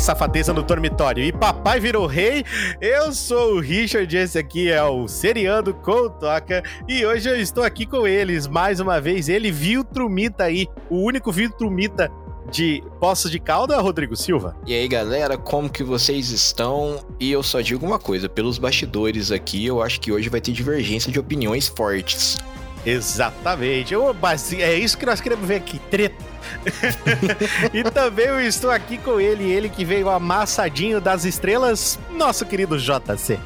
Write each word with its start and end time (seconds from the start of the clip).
Safadeza 0.00 0.52
no 0.52 0.62
dormitório. 0.62 1.22
E 1.22 1.32
papai 1.32 1.80
virou 1.80 2.06
rei. 2.06 2.44
Eu 2.80 3.12
sou 3.12 3.54
o 3.54 3.60
Richard, 3.60 4.16
esse 4.16 4.38
aqui 4.38 4.70
é 4.70 4.82
o 4.82 5.08
Seriando 5.08 5.74
com 5.74 6.08
Toca. 6.08 6.62
E 6.88 7.04
hoje 7.04 7.28
eu 7.28 7.36
estou 7.36 7.64
aqui 7.64 7.86
com 7.86 8.06
eles, 8.06 8.46
mais 8.46 8.80
uma 8.80 9.00
vez. 9.00 9.28
Ele, 9.28 9.50
Viltrumita 9.50 10.44
aí, 10.44 10.68
o 10.90 10.96
único 10.96 11.32
Viltrumita 11.32 12.10
de 12.50 12.82
Poços 13.00 13.30
de 13.30 13.38
Calda, 13.38 13.80
Rodrigo 13.80 14.16
Silva. 14.16 14.56
E 14.66 14.74
aí, 14.74 14.86
galera, 14.86 15.36
como 15.36 15.68
que 15.68 15.82
vocês 15.82 16.30
estão? 16.30 17.00
E 17.18 17.30
eu 17.30 17.42
só 17.42 17.60
digo 17.60 17.84
uma 17.84 17.98
coisa, 17.98 18.28
pelos 18.28 18.58
bastidores 18.58 19.32
aqui, 19.32 19.66
eu 19.66 19.82
acho 19.82 20.00
que 20.00 20.12
hoje 20.12 20.28
vai 20.28 20.40
ter 20.40 20.52
divergência 20.52 21.10
de 21.10 21.18
opiniões 21.18 21.68
fortes. 21.68 22.38
Exatamente. 22.86 23.94
é 24.60 24.74
isso 24.74 24.96
que 24.96 25.04
nós 25.04 25.20
queremos 25.20 25.46
ver 25.46 25.56
aqui, 25.56 25.80
treta. 25.90 26.24
e 27.74 27.82
também 27.82 28.26
eu 28.26 28.40
estou 28.40 28.70
aqui 28.70 28.96
com 28.96 29.20
ele, 29.20 29.50
ele 29.50 29.68
que 29.68 29.84
veio 29.84 30.08
amassadinho 30.08 31.00
das 31.00 31.24
estrelas, 31.24 31.98
nosso 32.12 32.46
querido 32.46 32.78
JC. 32.78 33.40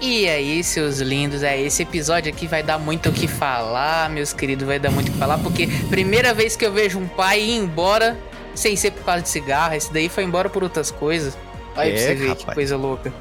E 0.00 0.26
aí, 0.28 0.64
seus 0.64 1.00
lindos, 1.00 1.42
é 1.42 1.60
esse 1.60 1.82
episódio 1.82 2.32
aqui 2.32 2.46
vai 2.46 2.62
dar 2.62 2.78
muito 2.78 3.10
o 3.10 3.12
que 3.12 3.26
falar, 3.26 4.08
meus 4.08 4.32
queridos, 4.32 4.66
vai 4.66 4.78
dar 4.78 4.90
muito 4.90 5.08
o 5.08 5.12
que 5.12 5.18
falar, 5.18 5.36
porque 5.38 5.66
primeira 5.90 6.32
vez 6.32 6.56
que 6.56 6.64
eu 6.64 6.72
vejo 6.72 6.98
um 6.98 7.06
pai 7.06 7.40
ir 7.40 7.56
embora 7.56 8.16
sem 8.54 8.76
ser 8.76 8.92
por 8.92 9.04
causa 9.04 9.22
de 9.22 9.28
cigarro, 9.28 9.74
esse 9.74 9.92
daí 9.92 10.08
foi 10.08 10.24
embora 10.24 10.48
por 10.48 10.62
outras 10.62 10.90
coisas. 10.90 11.36
Aí 11.80 11.90
é, 11.90 11.94
pra 11.94 12.02
você 12.02 12.14
ver 12.14 12.36
que 12.36 12.54
coisa 12.54 12.76
louca. 12.76 13.12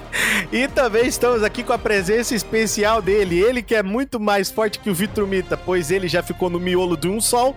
e 0.52 0.68
também 0.68 1.06
estamos 1.06 1.42
aqui 1.42 1.62
com 1.62 1.72
a 1.72 1.78
presença 1.78 2.34
especial 2.34 3.02
dele. 3.02 3.38
Ele 3.38 3.62
que 3.62 3.74
é 3.74 3.82
muito 3.82 4.18
mais 4.18 4.50
forte 4.50 4.78
que 4.78 4.90
o 4.90 4.94
Vitrumita, 4.94 5.56
pois 5.56 5.90
ele 5.90 6.08
já 6.08 6.22
ficou 6.22 6.48
no 6.48 6.58
miolo 6.58 6.96
de 6.96 7.08
um 7.08 7.20
sol. 7.20 7.56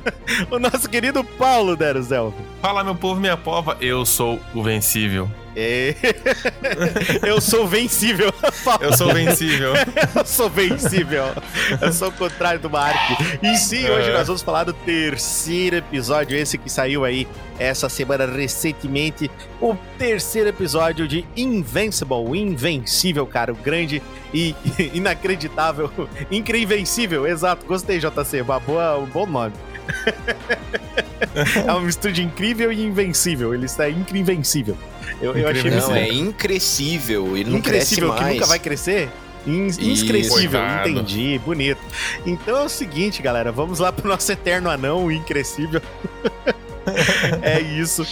o 0.50 0.58
nosso 0.58 0.88
querido 0.88 1.24
Paulo 1.24 1.76
Deruzel. 1.76 2.32
Fala, 2.60 2.84
meu 2.84 2.94
povo, 2.94 3.20
minha 3.20 3.36
pova. 3.36 3.76
Eu 3.80 4.04
sou 4.04 4.38
o 4.54 4.62
vencível. 4.62 5.28
É... 5.56 5.94
eu 7.26 7.40
sou 7.40 7.66
vencível. 7.66 8.30
eu 8.78 8.92
sou 8.92 9.12
vencível. 9.12 9.72
eu 10.14 10.26
sou 10.26 10.50
vencível. 10.50 11.24
Eu 11.80 11.92
sou 11.94 12.08
o 12.08 12.12
contrário 12.12 12.60
do 12.60 12.68
Mark. 12.68 13.18
E 13.42 13.56
sim, 13.56 13.88
hoje 13.88 14.12
nós 14.12 14.26
vamos 14.26 14.42
falar 14.42 14.64
do 14.64 14.74
terceiro 14.74 15.76
episódio, 15.76 16.36
esse 16.36 16.58
que 16.58 16.68
saiu 16.68 17.06
aí 17.06 17.26
essa 17.58 17.88
semana 17.88 18.26
recentemente. 18.26 19.30
O 19.58 19.74
terceiro 19.96 20.50
episódio 20.50 21.08
de 21.08 21.24
Invincible, 21.34 22.38
Invencível, 22.38 23.26
cara. 23.26 23.50
O 23.52 23.56
grande 23.56 24.02
e 24.34 24.54
inacreditável. 24.92 25.90
Invencível, 26.30 27.26
exato. 27.26 27.64
Gostei, 27.64 27.98
JC. 27.98 28.42
Uma 28.42 28.60
boa, 28.60 28.98
um 28.98 29.06
bom 29.06 29.24
nome. 29.24 29.54
É 31.66 31.72
uma 31.72 31.80
mistura 31.80 32.12
de 32.12 32.22
incrível 32.22 32.72
e 32.72 32.84
invencível. 32.84 33.54
Ele 33.54 33.66
está 33.66 33.88
invencível. 33.88 34.76
Eu, 35.20 35.34
eu 35.36 35.48
achei 35.48 35.70
Não, 35.70 35.94
é 35.94 36.08
increscível. 36.08 37.36
Ele 37.36 37.50
não 37.50 37.60
cresce 37.60 38.00
mais. 38.00 38.20
que 38.20 38.34
nunca 38.34 38.46
vai 38.46 38.58
crescer? 38.58 39.08
Inscrescível, 39.46 40.60
entendi, 40.80 41.40
bonito. 41.44 41.80
Então 42.24 42.56
é 42.56 42.62
o 42.62 42.68
seguinte, 42.68 43.22
galera, 43.22 43.52
vamos 43.52 43.78
lá 43.78 43.92
pro 43.92 44.08
nosso 44.08 44.30
eterno 44.32 44.68
anão, 44.68 45.04
o 45.06 45.12
increscível. 45.12 45.80
é 47.42 47.60
isso. 47.60 48.04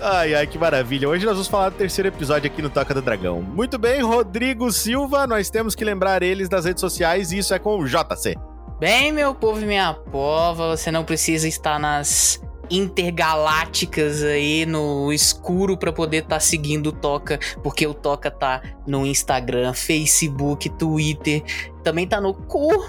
Ai, 0.00 0.34
ai, 0.34 0.46
que 0.46 0.58
maravilha. 0.58 1.08
Hoje 1.08 1.24
nós 1.24 1.34
vamos 1.34 1.48
falar 1.48 1.70
do 1.70 1.76
terceiro 1.76 2.08
episódio 2.08 2.50
aqui 2.50 2.60
no 2.60 2.68
Toca 2.68 2.92
do 2.92 3.00
Dragão. 3.00 3.40
Muito 3.40 3.78
bem, 3.78 4.02
Rodrigo 4.02 4.70
Silva, 4.70 5.26
nós 5.26 5.48
temos 5.48 5.74
que 5.74 5.82
lembrar 5.82 6.22
eles 6.22 6.46
das 6.50 6.66
redes 6.66 6.82
sociais 6.82 7.32
e 7.32 7.38
isso 7.38 7.54
é 7.54 7.58
com 7.58 7.78
o 7.78 7.86
JC. 7.86 8.36
Bem, 8.78 9.12
meu 9.12 9.34
povo 9.34 9.60
e 9.60 9.66
minha 9.66 9.94
pova, 9.94 10.76
você 10.76 10.90
não 10.90 11.04
precisa 11.04 11.46
estar 11.46 11.78
nas 11.78 12.42
intergalácticas 12.68 14.22
aí 14.22 14.66
no 14.66 15.12
escuro 15.12 15.76
para 15.76 15.92
poder 15.92 16.18
estar 16.18 16.36
tá 16.36 16.40
seguindo 16.40 16.88
o 16.88 16.92
Toca, 16.92 17.38
porque 17.62 17.86
o 17.86 17.94
Toca 17.94 18.32
tá 18.32 18.62
no 18.84 19.06
Instagram, 19.06 19.72
Facebook, 19.74 20.68
Twitter, 20.70 21.44
também 21.84 22.06
tá 22.06 22.20
no 22.20 22.34
cu 22.34 22.84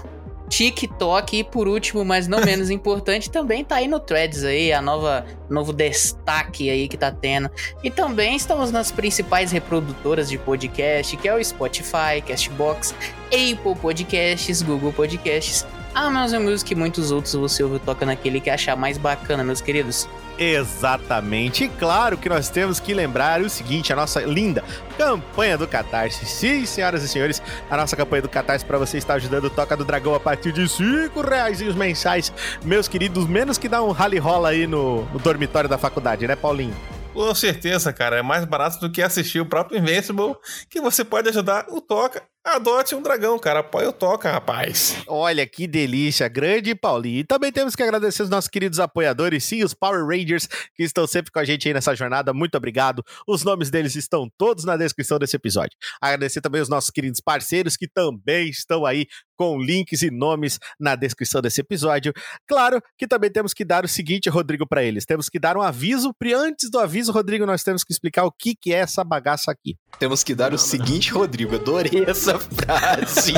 TikTok 0.48 1.38
e 1.38 1.44
por 1.44 1.68
último, 1.68 2.04
mas 2.04 2.26
não 2.26 2.40
menos 2.44 2.70
importante, 2.70 3.30
também 3.30 3.64
tá 3.64 3.76
aí 3.76 3.88
no 3.88 4.00
Threads 4.00 4.44
aí, 4.44 4.72
a 4.72 4.80
nova 4.80 5.24
novo 5.48 5.72
destaque 5.72 6.70
aí 6.70 6.88
que 6.88 6.96
tá 6.96 7.10
tendo. 7.10 7.50
E 7.82 7.90
também 7.90 8.36
estamos 8.36 8.70
nas 8.70 8.90
principais 8.90 9.52
reprodutoras 9.52 10.28
de 10.28 10.38
podcast, 10.38 11.16
que 11.16 11.28
é 11.28 11.34
o 11.34 11.44
Spotify, 11.44 12.20
Castbox, 12.26 12.94
Apple 13.26 13.76
Podcasts, 13.80 14.62
Google 14.62 14.92
Podcasts 14.92 15.66
Amazon 15.96 16.42
Music 16.42 16.70
e 16.70 16.76
muitos 16.76 17.10
outros 17.10 17.32
você 17.32 17.62
ouve 17.62 17.78
toca 17.78 18.04
naquele 18.04 18.38
que 18.38 18.50
achar 18.50 18.76
mais 18.76 18.98
bacana, 18.98 19.42
meus 19.42 19.62
queridos. 19.62 20.06
Exatamente. 20.38 21.64
E 21.64 21.68
claro 21.70 22.18
que 22.18 22.28
nós 22.28 22.50
temos 22.50 22.78
que 22.78 22.92
lembrar 22.92 23.40
o 23.40 23.48
seguinte: 23.48 23.94
a 23.94 23.96
nossa 23.96 24.20
linda 24.20 24.62
campanha 24.98 25.56
do 25.56 25.66
Catarse. 25.66 26.26
Sim, 26.26 26.66
senhoras 26.66 27.02
e 27.02 27.08
senhores, 27.08 27.40
a 27.70 27.76
nossa 27.78 27.96
campanha 27.96 28.20
do 28.20 28.28
Catarse 28.28 28.62
para 28.62 28.76
você 28.76 28.98
estar 28.98 29.14
ajudando 29.14 29.46
o 29.46 29.50
Toca 29.50 29.74
do 29.74 29.86
Dragão 29.86 30.14
a 30.14 30.20
partir 30.20 30.52
de 30.52 30.68
5 30.68 31.18
reais 31.22 31.62
mensais. 31.74 32.30
Meus 32.62 32.86
queridos, 32.88 33.26
menos 33.26 33.56
que 33.56 33.66
dá 33.66 33.82
um 33.82 33.90
rally 33.90 34.18
rola 34.18 34.50
aí 34.50 34.66
no, 34.66 35.06
no 35.06 35.18
dormitório 35.18 35.68
da 35.68 35.78
faculdade, 35.78 36.26
né, 36.28 36.36
Paulinho? 36.36 36.76
Com 37.14 37.34
certeza, 37.34 37.90
cara. 37.94 38.18
É 38.18 38.22
mais 38.22 38.44
barato 38.44 38.78
do 38.78 38.92
que 38.92 39.00
assistir 39.00 39.40
o 39.40 39.46
próprio 39.46 39.78
Invincible, 39.78 40.36
que 40.68 40.78
você 40.82 41.02
pode 41.02 41.30
ajudar 41.30 41.64
o 41.70 41.80
Toca 41.80 42.22
Adote 42.46 42.94
um 42.94 43.02
dragão, 43.02 43.36
cara. 43.40 43.58
Apoia 43.58 43.88
o 43.88 43.92
Toca, 43.92 44.30
rapaz. 44.30 44.98
Olha 45.08 45.44
que 45.44 45.66
delícia, 45.66 46.28
grande 46.28 46.76
Paulinho. 46.76 47.18
E 47.18 47.24
também 47.24 47.50
temos 47.50 47.74
que 47.74 47.82
agradecer 47.82 48.22
os 48.22 48.30
nossos 48.30 48.48
queridos 48.48 48.78
apoiadores, 48.78 49.42
sim, 49.42 49.64
os 49.64 49.74
Power 49.74 50.06
Rangers, 50.06 50.46
que 50.76 50.84
estão 50.84 51.08
sempre 51.08 51.32
com 51.32 51.40
a 51.40 51.44
gente 51.44 51.66
aí 51.66 51.74
nessa 51.74 51.92
jornada. 51.96 52.32
Muito 52.32 52.56
obrigado. 52.56 53.02
Os 53.26 53.42
nomes 53.42 53.68
deles 53.68 53.96
estão 53.96 54.30
todos 54.38 54.64
na 54.64 54.76
descrição 54.76 55.18
desse 55.18 55.34
episódio. 55.34 55.76
Agradecer 56.00 56.40
também 56.40 56.62
os 56.62 56.68
nossos 56.68 56.90
queridos 56.90 57.20
parceiros, 57.20 57.76
que 57.76 57.88
também 57.88 58.48
estão 58.48 58.86
aí 58.86 59.08
com 59.36 59.60
links 59.60 60.02
e 60.02 60.10
nomes 60.10 60.58
na 60.80 60.96
descrição 60.96 61.42
desse 61.42 61.60
episódio. 61.60 62.12
Claro 62.46 62.80
que 62.96 63.06
também 63.06 63.30
temos 63.30 63.52
que 63.52 63.64
dar 63.64 63.84
o 63.84 63.88
seguinte, 63.88 64.30
Rodrigo, 64.30 64.66
para 64.66 64.82
eles. 64.82 65.04
Temos 65.04 65.28
que 65.28 65.38
dar 65.38 65.56
um 65.56 65.62
aviso. 65.62 66.14
Antes 66.36 66.70
do 66.70 66.78
aviso, 66.78 67.12
Rodrigo, 67.12 67.44
nós 67.44 67.62
temos 67.62 67.84
que 67.84 67.92
explicar 67.92 68.24
o 68.24 68.32
que, 68.32 68.54
que 68.54 68.72
é 68.72 68.78
essa 68.78 69.04
bagaça 69.04 69.50
aqui. 69.50 69.76
Temos 69.98 70.22
que 70.22 70.34
dar 70.34 70.52
o 70.52 70.58
seguinte, 70.58 71.10
Rodrigo. 71.12 71.54
Adorei 71.54 72.04
essa 72.06 72.35
frase. 72.38 73.32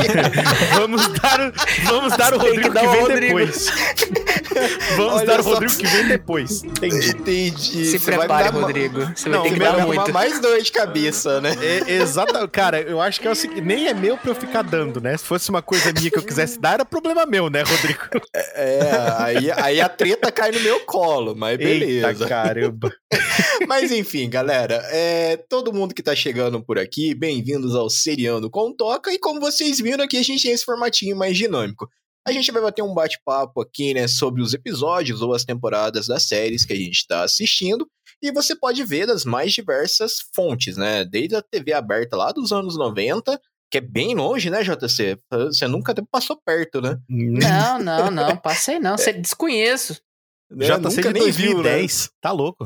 vamos 0.75 1.07
dar, 1.09 1.53
vamos 1.85 2.17
dar 2.17 2.35
o 2.35 2.39
Rodrigo 2.39 2.73
que, 2.73 2.81
que 2.81 2.87
vem 2.87 3.01
Rodrigo. 3.01 3.39
depois. 3.39 3.67
vamos 4.97 5.15
Olha 5.15 5.27
dar 5.27 5.41
o 5.41 5.43
Rodrigo 5.43 5.77
que 5.77 5.87
vem 5.87 6.09
depois. 6.09 6.63
Entendi. 6.65 7.11
Entendi. 7.11 7.85
Se 7.85 7.99
Você 7.99 8.13
prepare, 8.13 8.49
Rodrigo. 8.49 9.01
Você 9.15 9.29
não, 9.29 9.41
vai 9.41 9.49
ter 9.51 9.55
que 9.55 9.61
dar 9.61 9.87
muito. 9.87 10.13
mais 10.13 10.41
dor 10.41 10.61
de 10.61 10.73
cabeça, 10.73 11.41
né? 11.41 11.57
É, 11.61 11.93
exato. 11.93 12.49
Cara, 12.49 12.81
eu 12.81 13.01
acho 13.01 13.21
que 13.21 13.29
é 13.29 13.31
o 13.31 13.35
seguinte, 13.35 13.61
nem 13.61 13.87
é 13.87 13.95
meu 13.95 14.17
pra 14.17 14.31
eu 14.31 14.35
ficar 14.35 14.63
dando, 14.63 15.01
né? 15.01 15.17
Se 15.17 15.25
fosse 15.25 15.51
uma 15.51 15.63
coisa 15.63 15.93
minha 15.93 16.11
que 16.11 16.19
eu 16.19 16.23
quisesse 16.23 16.59
dar, 16.59 16.75
era 16.75 16.85
problema 16.85 17.27
meu, 17.27 17.51
né, 17.51 17.63
Rodrigo? 17.63 18.01
É, 18.35 18.79
é 18.79 19.15
aí, 19.19 19.51
aí 19.51 19.81
a 19.81 19.89
treta 19.89 20.31
cai 20.31 20.51
no 20.51 20.61
meu 20.61 20.81
colo, 20.81 21.35
mas 21.37 21.57
beleza. 21.59 22.09
Eita, 22.09 22.27
caramba. 22.27 22.93
mas 23.67 23.91
enfim, 23.93 24.29
galera, 24.29 24.83
é, 24.91 25.37
todo 25.49 25.73
mundo 25.73 25.95
que 25.95 26.03
tá 26.03 26.15
chegando 26.15 26.63
por 26.63 26.79
aqui, 26.79 27.15
bem-vindos 27.15 27.75
ao 27.75 27.91
Seriano 27.91 28.51
com 28.51 28.73
Toca, 28.89 29.13
e 29.13 29.19
como 29.19 29.39
vocês 29.39 29.79
viram 29.79 30.05
aqui, 30.05 30.17
a 30.17 30.23
gente 30.23 30.43
tem 30.43 30.53
esse 30.53 30.65
formatinho 30.65 31.15
mais 31.15 31.37
dinâmico. 31.37 31.87
A 32.27 32.33
gente 32.33 32.51
vai 32.51 32.63
bater 32.63 32.81
um 32.81 32.95
bate-papo 32.95 33.61
aqui, 33.61 33.93
né, 33.93 34.09
sobre 34.09 34.41
os 34.41 34.55
episódios 34.55 35.21
ou 35.21 35.35
as 35.35 35.45
temporadas 35.45 36.07
das 36.07 36.23
séries 36.23 36.65
que 36.65 36.73
a 36.73 36.77
gente 36.77 36.97
está 36.97 37.23
assistindo. 37.23 37.87
E 38.23 38.33
você 38.33 38.57
pode 38.57 38.83
ver 38.85 39.07
das 39.07 39.27
mais 39.27 39.53
diversas 39.53 40.21
fontes, 40.35 40.79
né? 40.79 41.05
Desde 41.05 41.37
a 41.37 41.43
TV 41.43 41.75
aberta 41.75 42.17
lá 42.17 42.33
dos 42.33 42.51
anos 42.51 42.79
90, 42.79 43.39
que 43.71 43.77
é 43.77 43.83
bem 43.83 44.15
longe, 44.15 44.49
né, 44.49 44.63
JC? 44.63 45.19
Você 45.31 45.69
nunca 45.69 45.95
passou 46.11 46.41
perto, 46.43 46.81
né? 46.81 46.99
Não, 47.07 47.79
não, 47.79 48.11
não, 48.11 48.37
passei 48.41 48.79
não. 48.79 48.97
Você 48.97 49.13
desconheço. 49.13 50.01
É, 50.51 50.79
JC 50.79 51.03
de 51.03 51.13
2010, 51.13 51.37
viu, 51.37 51.63
né? 51.63 51.87
tá 52.23 52.33
louco. 52.33 52.65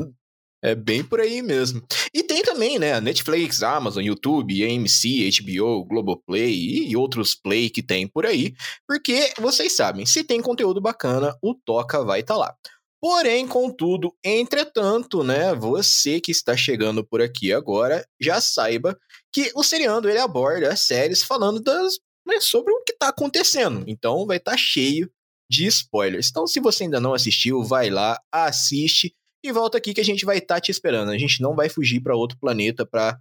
É 0.65 0.77
bem 0.77 1.03
por 1.03 1.21
aí 1.21 1.43
mesmo. 1.43 1.83
E 2.15 2.23
tem 2.23 2.41
também, 2.43 2.79
né, 2.79 3.01
Netflix, 3.01 3.63
Amazon, 3.65 4.05
YouTube, 4.05 4.63
AMC, 4.63 5.29
HBO, 5.41 5.85
Globoplay 5.85 6.89
e 6.89 6.97
outros 6.97 7.35
play 7.35 7.69
que 7.69 7.83
tem 7.83 8.07
por 8.07 8.25
aí, 8.25 8.55
porque 8.87 9.33
vocês 9.41 9.75
sabem, 9.75 10.07
se 10.07 10.23
tem 10.23 10.41
conteúdo 10.41 10.81
bacana, 10.81 11.37
o 11.43 11.55
Toca 11.55 12.05
vai 12.05 12.21
estar 12.21 12.35
tá 12.35 12.41
lá. 12.41 12.55
Porém, 13.01 13.49
contudo, 13.49 14.15
entretanto, 14.25 15.25
né, 15.25 15.53
você 15.53 16.21
que 16.21 16.31
está 16.31 16.57
chegando 16.57 17.05
por 17.05 17.21
aqui 17.21 17.53
agora, 17.53 18.07
já 18.21 18.41
saiba 18.41 18.97
que 19.33 19.51
o 19.57 19.65
Seriando 19.65 20.09
ele 20.09 20.21
aborda 20.21 20.77
séries 20.77 21.25
falando 21.25 21.61
das, 21.61 21.95
né, 22.25 22.39
sobre 22.41 22.73
o 22.73 22.85
que 22.85 22.93
está 22.93 23.09
acontecendo. 23.09 23.83
Então 23.89 24.25
vai 24.25 24.37
estar 24.37 24.53
tá 24.53 24.57
cheio 24.57 25.11
de 25.51 25.67
spoilers. 25.67 26.29
Então, 26.31 26.47
se 26.47 26.61
você 26.61 26.85
ainda 26.85 27.01
não 27.01 27.13
assistiu, 27.13 27.65
vai 27.65 27.91
lá, 27.91 28.19
assiste 28.33 29.13
e 29.43 29.53
volta 29.53 29.79
aqui 29.79 29.93
que 29.93 30.01
a 30.01 30.05
gente 30.05 30.25
vai 30.25 30.39
estar 30.39 30.57
tá 30.57 30.61
te 30.61 30.71
esperando. 30.71 31.11
A 31.11 31.19
gente 31.19 31.41
não 31.41 31.55
vai 31.55 31.69
fugir 31.69 32.01
para 32.01 32.17
outro 32.17 32.39
planeta 32.39 32.87
para 32.87 33.19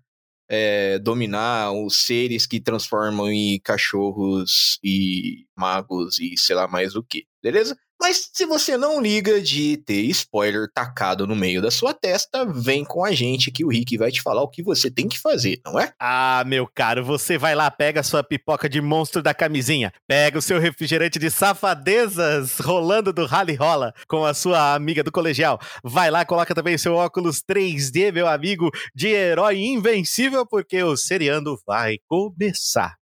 é, 0.50 1.00
dominar 1.00 1.72
os 1.72 2.06
seres 2.06 2.46
que 2.46 2.60
transformam 2.60 3.32
em 3.32 3.60
cachorros 3.60 4.80
e 4.84 5.46
magos 5.58 6.20
e 6.20 6.38
sei 6.38 6.56
lá 6.56 6.68
mais 6.68 6.96
o 6.96 7.02
que, 7.02 7.26
beleza? 7.42 7.78
Mas 8.02 8.32
se 8.34 8.48
você 8.48 8.76
não 8.76 9.00
liga 9.00 9.40
de 9.40 9.78
ter 9.78 10.02
spoiler 10.08 10.68
tacado 10.74 11.28
no 11.28 11.36
meio 11.36 11.62
da 11.62 11.70
sua 11.70 11.94
testa, 11.94 12.44
vem 12.44 12.84
com 12.84 13.06
a 13.06 13.12
gente 13.12 13.52
que 13.52 13.64
o 13.64 13.70
Rick 13.70 13.96
vai 13.96 14.12
te 14.12 14.24
falar 14.24 14.42
o 14.42 14.50
que 14.50 14.64
você 14.64 14.90
tem 14.90 15.08
que 15.08 15.20
fazer, 15.20 15.62
não 15.64 15.80
é? 15.80 15.94
Ah, 16.00 16.44
meu 16.48 16.66
caro, 16.66 17.06
você 17.06 17.38
vai 17.38 17.54
lá, 17.54 17.70
pega 17.70 18.00
a 18.00 18.04
sua 18.04 18.24
pipoca 18.24 18.68
de 18.68 18.82
monstro 18.82 19.22
da 19.22 19.36
camisinha, 19.36 19.94
pega 20.08 20.40
o 20.40 20.42
seu 20.42 20.60
refrigerante 20.60 21.20
de 21.20 21.30
safadezas 21.30 22.58
rolando 22.58 23.14
do 23.14 23.28
rally 23.28 23.54
rola 23.54 23.94
com 24.08 24.26
a 24.26 24.34
sua 24.34 24.74
amiga 24.74 25.04
do 25.04 25.12
colegial. 25.12 25.60
Vai 25.84 26.10
lá, 26.10 26.26
coloca 26.26 26.56
também 26.56 26.80
seu 26.80 26.96
óculos 26.96 27.44
3D, 27.44 28.12
meu 28.12 28.28
amigo, 28.28 28.72
de 28.96 29.10
herói 29.10 29.60
invencível, 29.60 30.44
porque 30.44 30.82
o 30.82 30.98
seriando 30.98 31.56
vai 31.68 31.98
começar. 32.08 33.01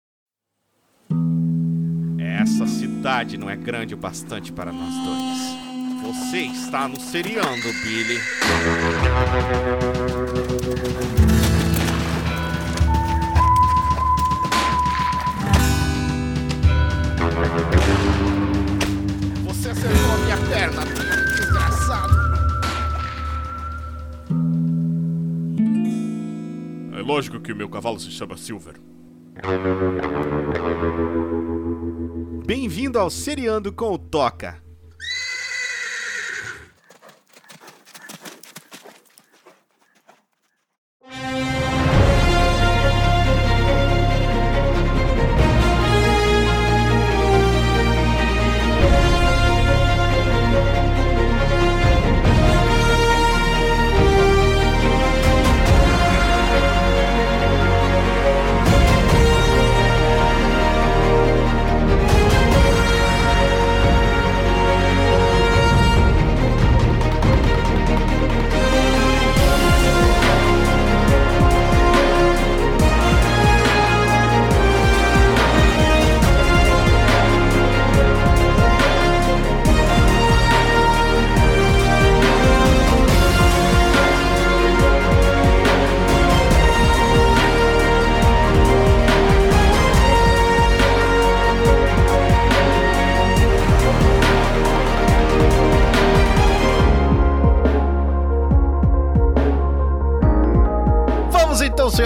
Essa 2.40 2.66
cidade 2.66 3.38
não 3.38 3.50
é 3.50 3.56
grande 3.58 3.94
o 3.94 3.98
bastante 3.98 4.50
para 4.54 4.72
nós 4.72 4.94
dois. 5.04 6.16
Você 6.16 6.38
está 6.38 6.88
no 6.88 6.98
seriando, 6.98 7.68
Billy. 7.84 8.18
Você 19.44 19.70
acertou 19.72 20.12
a 20.12 20.18
minha 20.24 20.38
perna, 20.38 20.86
desgraçado. 21.36 22.14
É 26.98 27.02
lógico 27.02 27.42
que 27.42 27.52
o 27.52 27.56
meu 27.56 27.68
cavalo 27.68 28.00
se 28.00 28.10
chama 28.12 28.38
Silver. 28.38 28.76
Bem-vindo 32.50 32.98
ao 32.98 33.12
Seriando 33.12 33.72
com 33.72 33.92
o 33.92 33.98
Toca. 34.00 34.60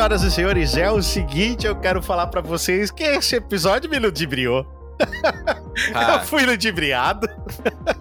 Senhoras 0.03 0.23
e 0.23 0.31
senhores, 0.31 0.75
é 0.75 0.91
o 0.91 1.01
seguinte, 1.01 1.65
eu 1.65 1.75
quero 1.77 2.01
falar 2.01 2.27
pra 2.27 2.41
vocês 2.41 2.91
que 2.91 3.03
esse 3.03 3.37
episódio 3.37 3.89
me 3.89 3.97
ludibriou. 3.97 4.65
Eu 5.89 5.97
Ah, 5.97 6.19
fui 6.19 6.45
ludibriado. 6.45 7.27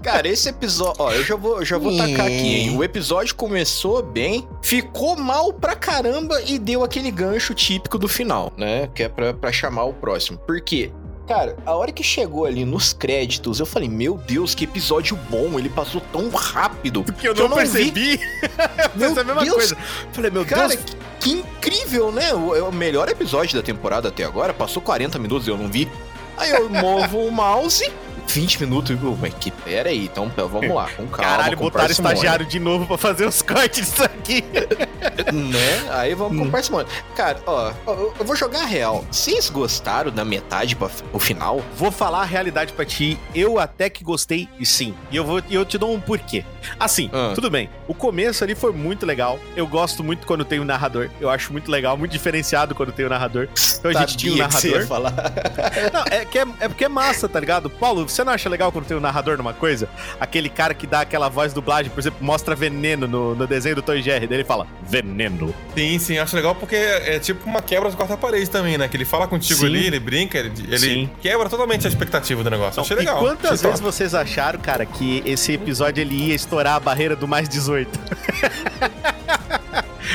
cara, 0.03 0.27
esse 0.29 0.49
episódio. 0.49 0.95
Ó, 0.99 1.11
eu 1.13 1.25
já 1.25 1.37
vou, 1.37 1.59
eu 1.61 1.65
já 1.65 1.79
vou 1.79 1.97
tacar 1.97 2.27
aqui, 2.27 2.55
hein? 2.55 2.77
O 2.77 2.85
episódio 2.85 3.35
começou 3.35 4.03
bem, 4.03 4.47
ficou 4.61 5.17
mal 5.17 5.53
pra 5.55 5.75
caramba 5.75 6.43
e 6.43 6.59
deu 6.59 6.85
aquele 6.85 7.11
gancho 7.11 7.55
típico 7.55 7.97
do 7.99 8.07
final, 8.09 8.53
né? 8.59 8.89
Que 8.95 9.05
é 9.05 9.09
pra, 9.09 9.33
pra 9.33 9.51
chamar 9.51 9.85
o 9.85 9.95
próximo. 9.95 10.37
Por 10.39 10.61
quê? 10.61 10.93
Cara, 11.33 11.57
a 11.65 11.75
hora 11.75 11.91
que 11.91 12.03
chegou 12.03 12.45
ali 12.45 12.63
nos 12.63 12.93
créditos, 12.93 13.59
eu 13.59 13.65
falei, 13.65 13.89
meu 13.89 14.19
Deus, 14.19 14.55
que 14.55 14.65
episódio 14.65 15.19
bom, 15.31 15.59
ele 15.59 15.71
passou 15.71 15.99
tão 16.13 16.29
rápido. 16.29 17.03
Porque 17.05 17.27
eu 17.27 17.33
que 17.33 17.39
não, 17.41 17.47
eu 17.47 17.49
não 17.49 17.57
percebi. 17.57 18.21
eu 18.45 18.91
pensei 18.91 19.23
a 19.23 19.25
mesma 19.25 19.43
Deus. 19.43 19.55
coisa. 19.55 19.77
Falei, 20.13 20.31
meu 20.31 20.45
Cara, 20.45 20.69
Deus, 20.69 20.81
que, 20.85 20.97
que 21.21 21.31
incrível, 21.31 22.13
né? 22.13 22.35
O, 22.35 22.55
é 22.55 22.63
o 22.63 22.71
melhor 22.71 23.09
episódio 23.09 23.57
da 23.57 23.63
temporada 23.63 24.09
até 24.09 24.25
agora. 24.25 24.53
Passou 24.53 24.83
40 24.83 25.19
minutos 25.19 25.49
e 25.49 25.51
eu 25.51 25.57
não 25.57 25.69
vi. 25.69 25.91
Aí 26.37 26.51
eu 26.51 26.69
movo 26.69 27.21
o 27.21 27.33
mouse, 27.33 27.91
20 28.35 28.61
minutos. 28.61 28.91
e 28.91 29.05
eu, 29.05 29.17
Mas 29.21 29.35
que 29.35 29.51
pera 29.51 29.91
aí, 29.91 30.05
então 30.05 30.31
vamos 30.37 30.69
lá, 30.75 30.89
com 30.97 31.07
calma. 31.07 31.17
caralho, 31.37 31.57
botaram 31.57 31.91
estagiário 31.91 32.47
de 32.47 32.59
novo 32.59 32.87
pra 32.87 32.99
fazer 32.99 33.27
os 33.27 33.43
cortes 33.43 33.91
disso 33.91 34.05
aqui. 34.05 34.45
Né? 35.33 35.89
Aí 35.91 36.15
vamos 36.15 36.39
Hum. 36.39 36.45
com 36.45 36.51
parcimônia. 36.51 36.87
Cara, 37.17 37.39
ó, 37.47 37.73
eu 37.87 38.25
vou 38.25 38.37
jogar 38.37 38.63
a 38.63 38.67
real. 38.67 39.05
Vocês 39.11 39.51
gostaram 39.51 40.11
da 40.11 40.25
metade 40.25 40.77
pra, 40.77 40.89
o 41.13 41.19
final? 41.19 41.61
Vou 41.77 41.91
falar 41.91 42.21
a 42.23 42.25
realidade 42.25 42.73
pra 42.73 42.85
ti. 42.85 43.19
Eu 43.35 43.59
até 43.59 43.91
que 43.91 44.05
gostei, 44.05 44.49
e 44.61 44.65
sim. 44.67 44.95
E 45.11 45.17
eu, 45.17 45.25
vou, 45.25 45.43
e 45.49 45.55
eu 45.55 45.65
te 45.65 45.77
dou 45.77 45.93
um 45.93 46.01
porquê. 46.01 46.45
Assim, 46.79 47.11
Ah. 47.13 47.33
tudo 47.35 47.51
bem. 47.51 47.69
O 47.89 47.95
começo 47.95 48.45
ali 48.45 48.55
foi 48.55 48.73
muito 48.73 49.05
legal. 49.05 49.39
Eu 49.57 49.67
gosto 49.67 50.05
muito 50.05 50.27
quando 50.27 50.45
tem 50.45 50.61
o 50.61 50.65
narrador. 50.65 51.11
Eu 51.21 51.29
acho 51.29 51.53
muito 51.53 51.71
legal, 51.71 51.97
muito 51.97 52.13
diferenciado 52.13 52.75
quando 52.75 52.93
tem 52.93 53.05
o 53.05 53.09
narrador. 53.09 53.49
Então 53.79 53.91
a 53.91 53.95
gente 53.95 54.17
tinha 54.17 54.33
um 54.33 54.37
Sabia 54.37 54.49
que 54.49 54.55
você 54.61 54.69
ia 54.69 54.79
narrador. 54.87 54.89
falar. 54.89 55.93
Não, 55.93 56.05
é, 56.11 56.25
que 56.25 56.39
é, 56.39 56.45
é 56.61 56.69
porque 56.69 56.85
é 56.85 56.89
massa, 56.89 57.29
tá 57.29 57.41
ligado? 57.41 57.69
Paulo, 57.69 58.09
você 58.09 58.22
não 58.25 58.33
acha 58.33 58.49
legal 58.49 58.71
quando 58.73 58.87
tem 58.87 58.97
um 58.97 59.01
narrador 59.01 59.37
numa 59.37 59.53
coisa? 59.53 59.89
Aquele 60.21 60.49
cara 60.49 60.75
que 60.75 60.87
dá 60.87 61.01
aquela 61.01 61.29
voz 61.29 61.53
dublagem, 61.53 61.91
por 61.91 62.01
exemplo, 62.01 62.19
mostra 62.21 62.55
veneno 62.55 63.07
no, 63.07 63.35
no 63.35 63.47
desenho 63.47 63.77
do 63.77 63.83
Tom 63.83 63.97
Jerry. 63.97 64.27
Daí 64.27 64.39
ele 64.39 64.45
fala, 64.45 64.67
veneno. 64.83 65.55
Sim, 65.77 65.99
sim, 65.99 66.19
acho 66.19 66.37
legal 66.37 66.55
porque 66.55 66.77
é 66.77 67.19
tipo 67.19 67.49
uma 67.49 67.63
quebra 67.63 67.91
de 67.91 67.97
quarta 67.97 68.17
parede 68.17 68.49
também, 68.51 68.77
né? 68.79 68.89
Que 68.89 68.97
ele 68.97 69.05
fala 69.05 69.27
contigo 69.27 69.61
Sim. 69.61 69.67
ali, 69.67 69.87
ele 69.87 70.01
brinca, 70.01 70.39
ele, 70.39 70.53
ele 70.71 71.11
quebra 71.21 71.49
totalmente 71.49 71.87
a 71.87 71.89
expectativa 71.89 72.43
do 72.43 72.51
negócio. 72.51 72.81
Achei 72.81 72.97
legal. 72.97 73.19
E 73.19 73.21
quantas 73.21 73.53
achei 73.53 73.69
vezes 73.69 73.81
top. 73.81 73.93
vocês 73.93 74.15
acharam, 74.15 74.61
cara, 74.61 74.87
que 74.87 75.23
esse 75.25 75.53
episódio 75.53 76.01
ele 76.01 76.15
ia 76.15 76.35
estourar 76.35 76.75
a 76.75 76.81
barreira 76.81 77.17
do 77.17 77.29
mais 77.29 77.49
18? 77.49 77.91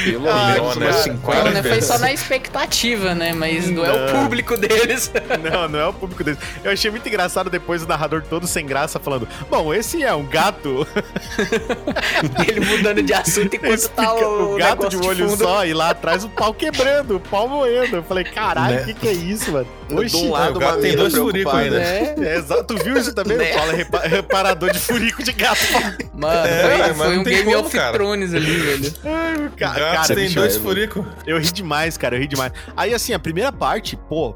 Pelo 0.03 0.29
Ah, 0.29 0.51
menos 0.53 0.75
né? 0.75 0.85
umas 0.85 0.95
Cara, 0.95 1.03
50 1.03 1.43
Não, 1.43 1.51
né? 1.51 1.63
Foi 1.63 1.81
só 1.81 1.97
na 1.97 2.11
expectativa, 2.13 3.15
né? 3.15 3.33
Mas 3.33 3.69
não 3.69 3.85
é 3.85 3.91
o 3.91 3.99
Não. 4.13 4.23
público 4.23 4.57
deles. 4.57 5.11
Não, 5.51 5.67
não 5.69 5.79
é 5.79 5.87
o 5.87 5.93
público 5.93 6.23
deles. 6.23 6.39
Eu 6.63 6.71
achei 6.71 6.89
muito 6.91 7.07
engraçado 7.07 7.49
depois 7.49 7.83
o 7.83 7.87
narrador 7.87 8.21
todo 8.29 8.45
sem 8.47 8.65
graça 8.65 8.99
falando: 8.99 9.27
Bom, 9.49 9.73
esse 9.73 10.03
é 10.03 10.13
um 10.13 10.25
gato. 10.25 10.85
Ele 12.47 12.59
mudando 12.65 13.01
de 13.03 13.13
assunto 13.13 13.55
enquanto 13.55 13.73
Explica 13.79 14.03
tá 14.03 14.13
o, 14.15 14.55
o 14.55 14.57
gato 14.57 14.89
de 14.89 14.97
um 14.97 15.05
olho 15.05 15.29
fundo. 15.29 15.43
só 15.43 15.65
e 15.65 15.73
lá 15.73 15.91
atrás 15.91 16.23
o 16.23 16.29
pau 16.29 16.53
quebrando, 16.53 17.15
o 17.17 17.19
pau 17.19 17.47
moendo. 17.47 17.97
Eu 17.97 18.03
falei: 18.03 18.23
Caralho, 18.23 18.75
o 18.75 18.79
Né? 18.79 18.83
que, 18.85 18.93
que 18.93 19.07
é 19.07 19.13
isso, 19.13 19.51
mano? 19.51 19.67
De 20.05 20.15
um 20.17 20.31
lado, 20.31 20.57
o 20.57 20.59
gato 20.59 20.79
tem 20.81 20.95
dois 20.95 21.13
furicos 21.15 21.53
ainda. 21.53 21.81
É. 21.81 22.15
É, 22.19 22.35
exato. 22.37 22.63
Tu 22.75 22.83
viu 22.83 22.97
isso 22.97 23.13
também? 23.13 23.37
Né? 23.37 23.51
O 23.51 23.55
Paulo 23.55 23.71
é 23.71 23.75
repa- 23.75 24.01
reparador 24.01 24.71
de 24.71 24.79
furico 24.79 25.23
de 25.23 25.31
gato. 25.31 25.57
Mano, 26.13 26.45
É, 26.47 26.83
foi, 26.83 26.93
foi 26.93 27.13
não 27.15 27.21
um 27.21 27.23
Game 27.23 27.43
como, 27.45 27.59
of 27.59 27.71
cara. 27.77 27.93
Thrones 27.93 28.33
ali, 28.33 28.57
velho. 28.57 28.93
Ai, 29.05 29.45
O 29.47 29.51
cara, 29.79 30.07
tem 30.07 30.15
bicho, 30.25 30.35
dois 30.35 30.55
é- 30.55 30.59
furicos. 30.59 31.05
Eu 31.25 31.37
ri 31.39 31.51
demais, 31.51 31.97
cara, 31.97 32.15
eu 32.15 32.19
ri 32.21 32.27
demais. 32.27 32.51
Aí, 32.75 32.93
assim, 32.93 33.13
a 33.13 33.19
primeira 33.19 33.51
parte, 33.51 33.95
pô, 33.95 34.35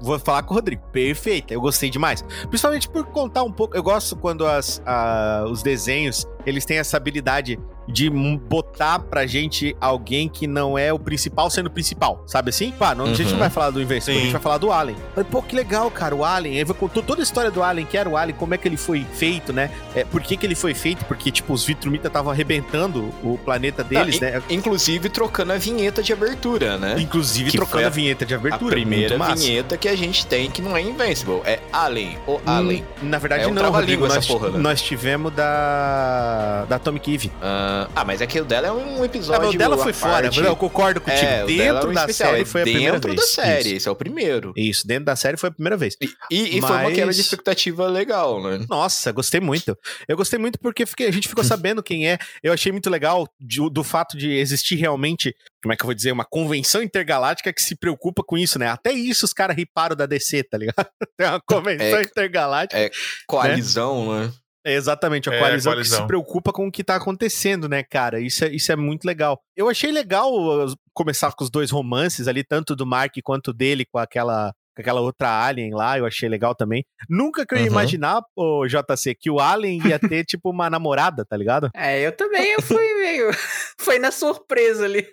vou 0.00 0.18
falar 0.18 0.42
com 0.42 0.54
o 0.54 0.56
Rodrigo, 0.56 0.82
perfeita, 0.92 1.52
eu 1.54 1.60
gostei 1.60 1.90
demais. 1.90 2.22
Principalmente 2.48 2.88
por 2.88 3.04
contar 3.06 3.42
um 3.42 3.52
pouco, 3.52 3.76
eu 3.76 3.82
gosto 3.82 4.16
quando 4.16 4.46
as, 4.46 4.82
a- 4.86 5.44
os 5.48 5.62
desenhos, 5.62 6.26
eles 6.46 6.64
têm 6.64 6.78
essa 6.78 6.96
habilidade 6.96 7.58
de 7.88 8.08
botar 8.10 8.98
pra 9.00 9.26
gente 9.26 9.76
alguém 9.80 10.28
que 10.28 10.46
não 10.46 10.78
é 10.78 10.92
o 10.92 10.98
principal 10.98 11.50
sendo 11.50 11.66
o 11.66 11.70
principal, 11.70 12.22
sabe 12.26 12.50
assim? 12.50 12.70
Pá, 12.72 12.94
não, 12.94 13.06
a 13.06 13.08
gente 13.08 13.24
Uhum. 13.26 13.30
não 13.32 13.38
vai 13.38 13.50
falar 13.50 13.70
do 13.70 13.80
Invencível, 13.82 14.20
a 14.20 14.22
gente 14.22 14.32
vai 14.32 14.40
falar 14.40 14.58
do 14.58 14.70
Alien. 14.72 14.96
Falei, 15.14 15.28
pô, 15.30 15.42
que 15.42 15.54
legal, 15.56 15.90
cara, 15.90 16.14
o 16.14 16.24
Alien. 16.24 16.58
Aí 16.58 16.64
contou 16.74 17.02
toda 17.02 17.20
a 17.22 17.24
história 17.24 17.50
do 17.50 17.62
Alien, 17.62 17.86
que 17.86 17.96
era 17.96 18.08
o 18.08 18.16
Alien, 18.16 18.36
como 18.38 18.54
é 18.54 18.58
que 18.58 18.66
ele 18.68 18.76
foi 18.76 19.04
feito, 19.14 19.52
né? 19.52 19.70
É, 19.94 20.04
por 20.04 20.20
que 20.22 20.36
que 20.36 20.46
ele 20.46 20.54
foi 20.54 20.74
feito? 20.74 21.04
Porque, 21.06 21.30
tipo, 21.30 21.52
os 21.52 21.64
Vitrumita 21.64 22.06
estavam 22.08 22.30
arrebentando 22.32 23.12
o 23.22 23.38
planeta 23.38 23.82
deles, 23.84 24.20
né? 24.20 24.42
Inclusive 24.48 25.08
trocando 25.08 25.52
a 25.52 25.56
vinheta 25.58 26.02
de 26.02 26.12
abertura, 26.12 26.76
né? 26.78 26.96
Inclusive 26.98 27.50
Que 27.50 27.56
trocando 27.56 27.84
a, 27.84 27.86
a- 27.88 27.90
vinheta 27.90 28.24
de 28.24 28.34
A 28.34 28.36
abertura. 28.36 28.70
primeira 28.74 29.16
muito 29.16 29.18
massa. 29.18 29.42
vinheta 29.44 29.76
que 29.76 29.88
a 29.88 29.96
gente 29.96 30.24
tem 30.26 30.50
que 30.50 30.62
não 30.62 30.76
é 30.76 30.82
Invincible, 30.82 31.40
é 31.44 31.58
Alien, 31.72 32.18
o 32.26 32.40
Alien. 32.46 32.84
Hum, 33.02 33.08
Na 33.08 33.18
verdade, 33.18 33.44
É 33.44 33.46
um 33.46 33.50
não, 33.54 33.62
Rodrigo. 33.70 34.06
trava-língua 34.06 34.06
essa 34.08 34.16
Nós, 34.16 34.26
porra, 34.26 34.50
né? 34.50 34.58
nós 34.58 34.80
tivemos 34.82 35.32
da, 35.34 36.64
da 36.68 36.76
Atomic 36.76 37.14
Eve. 37.14 37.32
Ah, 37.40 37.71
Ah, 37.94 38.04
mas 38.04 38.20
aquilo 38.22 38.44
dela 38.46 38.68
é 38.68 38.72
um 38.72 39.04
episódio. 39.04 39.42
mas 39.46 39.54
o 39.54 39.58
dela 39.58 39.78
foi 39.78 39.92
fora, 39.92 40.22
parte. 40.30 40.40
eu 40.40 40.56
concordo 40.56 41.00
contigo. 41.00 41.24
É, 41.24 41.44
o 41.44 41.46
dela 41.46 41.62
é 41.62 41.72
dentro 41.72 41.90
um 41.90 41.94
da 41.94 42.00
especial, 42.02 42.30
série 42.30 42.42
é 42.42 42.44
foi 42.44 42.60
a 42.60 42.64
primeira 42.64 42.92
dentro 42.92 43.08
vez. 43.10 43.20
da 43.20 43.26
série, 43.26 43.60
Isso. 43.68 43.76
esse 43.76 43.88
é 43.88 43.90
o 43.90 43.96
primeiro. 43.96 44.52
Isso, 44.56 44.86
dentro 44.86 45.04
da 45.04 45.16
série 45.16 45.36
foi 45.36 45.48
a 45.48 45.52
primeira 45.52 45.76
vez. 45.76 45.96
E, 46.30 46.58
e 46.58 46.60
foi 46.60 46.70
uma 46.70 46.82
Mas- 46.84 46.94
quebra 46.94 47.12
de 47.12 47.20
expectativa 47.20 47.86
legal, 47.88 48.42
né? 48.42 48.64
Nossa, 48.68 49.10
gostei 49.12 49.40
muito. 49.40 49.76
Eu 50.08 50.16
gostei 50.16 50.38
muito 50.38 50.58
porque 50.58 50.84
fiquei- 50.86 51.06
a 51.08 51.12
gente 51.12 51.28
ficou 51.28 51.44
sabendo 51.44 51.82
quem 51.82 52.08
é. 52.08 52.18
Eu 52.42 52.52
achei 52.52 52.72
muito 52.72 52.88
legal 52.90 53.26
de- 53.40 53.70
do 53.70 53.82
fato 53.84 54.16
de 54.16 54.30
existir 54.36 54.76
realmente, 54.76 55.34
como 55.62 55.72
é 55.72 55.76
que 55.76 55.82
eu 55.82 55.86
vou 55.86 55.94
dizer, 55.94 56.12
uma 56.12 56.24
convenção 56.24 56.82
intergaláctica 56.82 57.52
que 57.52 57.62
se 57.62 57.76
preocupa 57.76 58.22
com 58.26 58.36
isso, 58.36 58.58
né? 58.58 58.68
Até 58.68 58.92
isso 58.92 59.24
os 59.24 59.32
caras 59.32 59.56
riparam 59.56 59.94
da 59.96 60.06
DC, 60.06 60.42
tá 60.44 60.58
ligado? 60.58 60.74
Tem 61.16 61.26
uma 61.28 61.40
convenção 61.40 61.98
É, 61.98 62.02
intergaláctica. 62.02 62.80
é, 62.80 62.90
Coalizão, 63.26 64.20
né? 64.20 64.32
É 64.64 64.74
exatamente, 64.74 65.28
a 65.28 65.32
É, 65.32 65.36
a 65.36 65.40
coalizão, 65.40 65.72
que 65.72 65.76
coalizão. 65.76 66.00
se 66.02 66.06
preocupa 66.06 66.52
com 66.52 66.66
o 66.66 66.72
que 66.72 66.84
tá 66.84 66.96
acontecendo, 66.96 67.68
né, 67.68 67.82
cara? 67.82 68.20
Isso 68.20 68.44
é, 68.44 68.48
isso 68.54 68.70
é 68.70 68.76
muito 68.76 69.04
legal. 69.04 69.40
Eu 69.56 69.68
achei 69.68 69.90
legal 69.90 70.32
uh, 70.32 70.72
começar 70.94 71.32
com 71.32 71.42
os 71.44 71.50
dois 71.50 71.70
romances 71.70 72.28
ali, 72.28 72.44
tanto 72.44 72.76
do 72.76 72.86
Mark 72.86 73.12
quanto 73.24 73.52
dele 73.52 73.84
com 73.84 73.98
aquela, 73.98 74.52
com 74.76 74.80
aquela 74.82 75.00
outra 75.00 75.44
Alien 75.44 75.74
lá, 75.74 75.98
eu 75.98 76.06
achei 76.06 76.28
legal 76.28 76.54
também. 76.54 76.84
Nunca 77.08 77.44
que 77.44 77.54
eu 77.54 77.58
ia 77.58 77.64
Uhum. 77.64 77.70
imaginar, 77.72 78.22
ô, 78.36 78.64
JC, 78.66 79.14
que 79.18 79.30
o 79.30 79.40
Alien 79.40 79.80
ia 79.86 79.98
ter, 79.98 80.24
tipo, 80.26 80.50
uma 80.50 80.70
namorada, 80.70 81.24
tá 81.28 81.36
ligado? 81.36 81.68
É, 81.74 82.00
eu 82.06 82.12
também 82.16 82.52
eu 82.52 82.62
fui 82.62 82.94
meio. 83.00 83.30
foi 83.80 83.98
na 83.98 84.10
surpresa 84.12 84.84
ali. 84.84 85.06